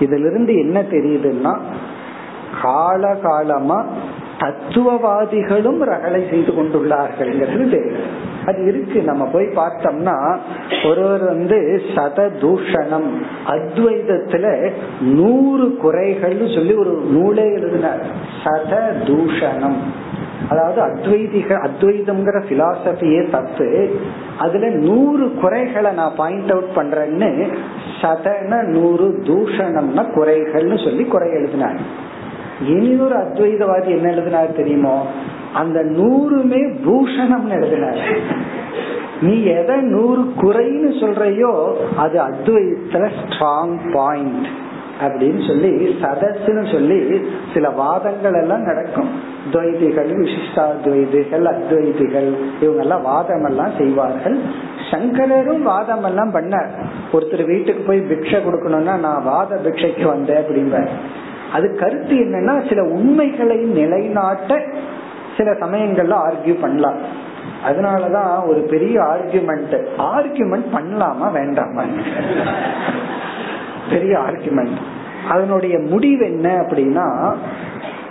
[0.00, 1.54] இதுல இருந்து என்ன தெரியுதுன்னா
[2.62, 3.84] காலகாலமா
[4.42, 7.96] தத்துவவாதிகளும் ரகளை செய்து கொண்டுள்ளார்கள் தெரியும்.
[8.46, 9.02] அது இருக்கு.
[9.02, 10.36] நம்ம போய் பார்த்தோம்னா
[10.84, 13.10] ஒருவர் வந்து சத தூஷணம்
[13.46, 14.70] அத்வைதத்துல
[15.00, 18.02] நூறு குறைகள்னு சொல்லி ஒரு நூலே எழுதினார்.
[18.44, 19.76] சத தூஷணம்
[20.48, 23.90] அதாவது அத்வைதிக அத்வைதம்ங்கிற பிலாசபியே தப்பு.
[24.38, 27.52] அதுல நூறு குறைகளை நான் பாயிண்ட் அவுட் பண்றேன்னு
[28.00, 32.10] சதன நூறு தூஷணம்னா குறைகள்னு சொல்லி குறை எழுதினார்.
[32.66, 35.06] இனி ஒரு அத்வைதவாதி என்ன எழுதினார் தெரியுமோ?
[35.54, 38.00] அந்த நூறுமே பூஷணம்னு எழுதினார்.
[39.20, 44.46] நீ எதை நூறு குறைன்னு சொல்றையோ அது அத்வைத்துல ஸ்ட்ராங் பாயிண்ட்
[45.00, 47.20] அப்படின்னு சொல்லி சதஸ்ன்னு சொல்லி
[47.54, 49.08] சில வாதங்கள் எல்லாம் நடக்கும்.
[49.52, 54.38] துவைதிகள் விசிஷ்டாத்வைதிகள் அத்வைதிகள் இவங்க எல்லாம் வாதம் எல்லாம் செய்வார்கள்.
[54.90, 56.70] சங்கரரும் வாதம் எல்லாம் பண்ணார்.
[57.12, 60.88] ஒருத்தர் வீட்டுக்கு போய் பிக்ஷை கொடுக்கணும்னா நான் வாத பிக்ஷைக்கு வந்தேன் அப்படிம்ப
[61.52, 64.62] அது கருத்து என்னன்னா சில உண்மைகளை நிலைநாட்ட
[65.36, 67.30] சில சமயங்கள்ல ஆர்கியூ பண்ணலாம்.
[67.68, 71.82] அதனாலதான் ஒரு பெரிய ஆர்கியூமெண்ட் ஆர்கியூமெண்ட் பண்ணலாமா வேண்டாமா?
[73.90, 74.76] பெரிய ஆர்கியூமெண்ட்
[75.28, 77.34] அதனுடைய முடிவு என்ன அப்படின்னா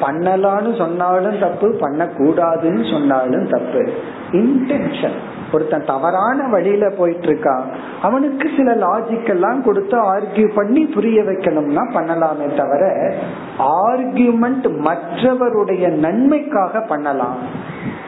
[0.02, 3.92] பண்ணலான்னு சொன்னாலும் தப்பு பண்ணக்கூடாதுன்னு சொன்னாலும் தப்பு.
[4.32, 5.20] இன்டென்ஷன்
[5.54, 7.64] ஒருத்தன் தவறான வழியில போயிட்டு இருக்கான்
[8.02, 13.14] அவனுக்கு சில லாஜிக் எல்லாம் கொடுத்து ஆர்கியூ பண்ணி புரிய வைக்கணும்னா பண்ணலாமே தவிர
[13.60, 17.38] ஆர்கியூமெண்ட் மற்றவருடைய நன்மைக்காக பண்ணலாம்.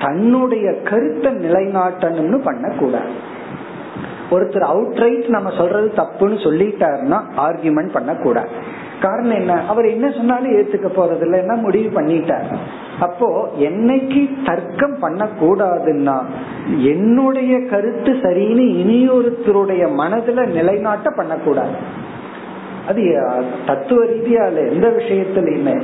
[0.01, 3.11] தன்னுடைய கருத்தை நிலைநாட்டணும்னு பண்ணக்கூடாது.
[4.31, 8.81] ஒருத்தர் அவுட் ரைட் நம்ம சொல்றது தப்புன்னு சொல்லிட்டாருன்னா ஆர்கியூமெண்ட் பண்ணக்கூடாது.
[9.03, 9.53] காரணம் என்ன?
[9.67, 12.47] அவர் என்ன சொன்னாலும் ஏத்துக்க போறது இல்லை என்ன முடிவு பண்ணிட்டார்?
[12.99, 13.27] அப்போ
[13.59, 16.17] என்னைக்கு தர்க்கம் பண்ண கூடாதுன்னா
[16.91, 21.75] என்னுடைய கருத்து சரின்னு இனியொருத்தருடைய மனதுல நிலைநாட்ட பண்ணக்கூடாது.
[22.87, 23.03] அது
[23.67, 25.75] தத்துவ ரீதியா எந்த விஷயத்திலயுமே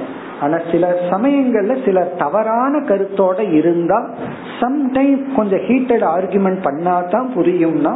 [0.41, 4.09] ஆனா சில சமயங்கள்ல சில தவறான கருத்தோட இருந்தா
[4.59, 7.93] சம்டைம் கொஞ்சம் ஹீட்டட் ஆர்குமெண்ட் பண்ணாதான் புரியும்னா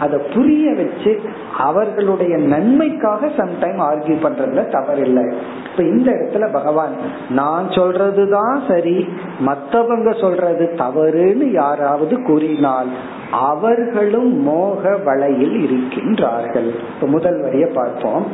[0.00, 1.20] அதை புரிய வச்சு
[1.58, 5.32] அவர்களுடைய நன்மைக்காக சம்டைம் ஆர்கியூ பண்றதுல தவறில்லை.
[5.70, 6.94] இப்ப இந்த இடத்துல பகவான்
[7.30, 9.08] நான் சொல்றதுதான் சரி
[9.40, 12.86] மத்தவங்க சொல்றது தவறுன்னு யாராவது கூறினால்
[13.30, 16.70] அவர்களும் மோக வலையில் இருக்கின்றார்கள்.
[16.94, 18.26] இப்ப முதல் வரிய பார்ப்போம்.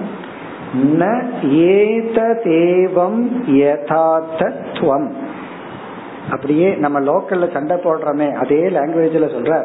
[0.75, 5.09] ந ஏதேவம் யதார்த்தத்துவம்
[6.31, 9.65] அப்படியே நம்ம லோக்கல்ல சண்டை போடுறோமே அதே லாங்குவேஜ்ல சொல்ற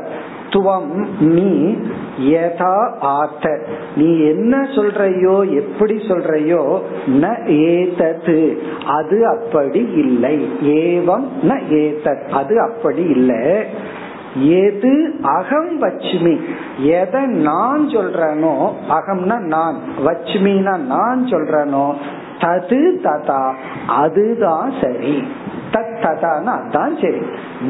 [0.50, 1.76] துவம் நீ
[2.22, 3.60] யதா ஆத்த.
[3.96, 8.64] நீ என்ன சொல்றையோ எப்படி சொல்றையோ ந ஏதது.
[8.86, 10.50] அது அப்படி இல்லை.
[10.62, 12.30] ஏவம் ந ஏதத்.
[12.30, 13.66] அது அப்படி இல்லை.
[14.40, 16.40] எது அகம் வச்சுமி?
[16.78, 21.94] எதை நான் சொல்றனோ அகம்னா நான் வச்சுமினா நான் சொல்றனோ
[22.40, 23.54] தது ததா
[23.88, 25.24] அதுதான் சரி.
[25.72, 27.22] தத் ததான்னு அதான் சரி.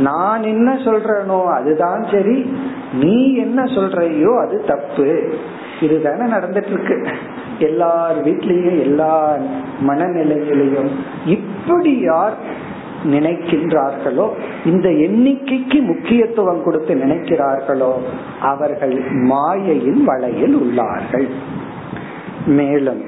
[0.01, 2.57] நான் என்ன சொல்றனோ அதுதான் சரி.
[2.93, 5.34] நீ என்ன சொல்றையோ அது தப்பு.
[5.82, 7.07] இதுதானே நடந்துட்டு இருக்கு
[7.59, 9.38] எல்லார் வீட்லயும் எல்லா
[9.88, 10.89] மனநிலையிலையும்.
[11.26, 12.34] இப்படி யார்
[13.13, 14.29] நினைக்கின்றார்களோ
[14.65, 18.01] இந்த எண்ணிக்கைக்கு முக்கியத்துவம் கொடுத்து நினைக்கிறார்களோ
[18.41, 21.27] அவர்கள் மாயையின் வலையில் உள்ளார்கள்.
[22.57, 23.01] மேலும்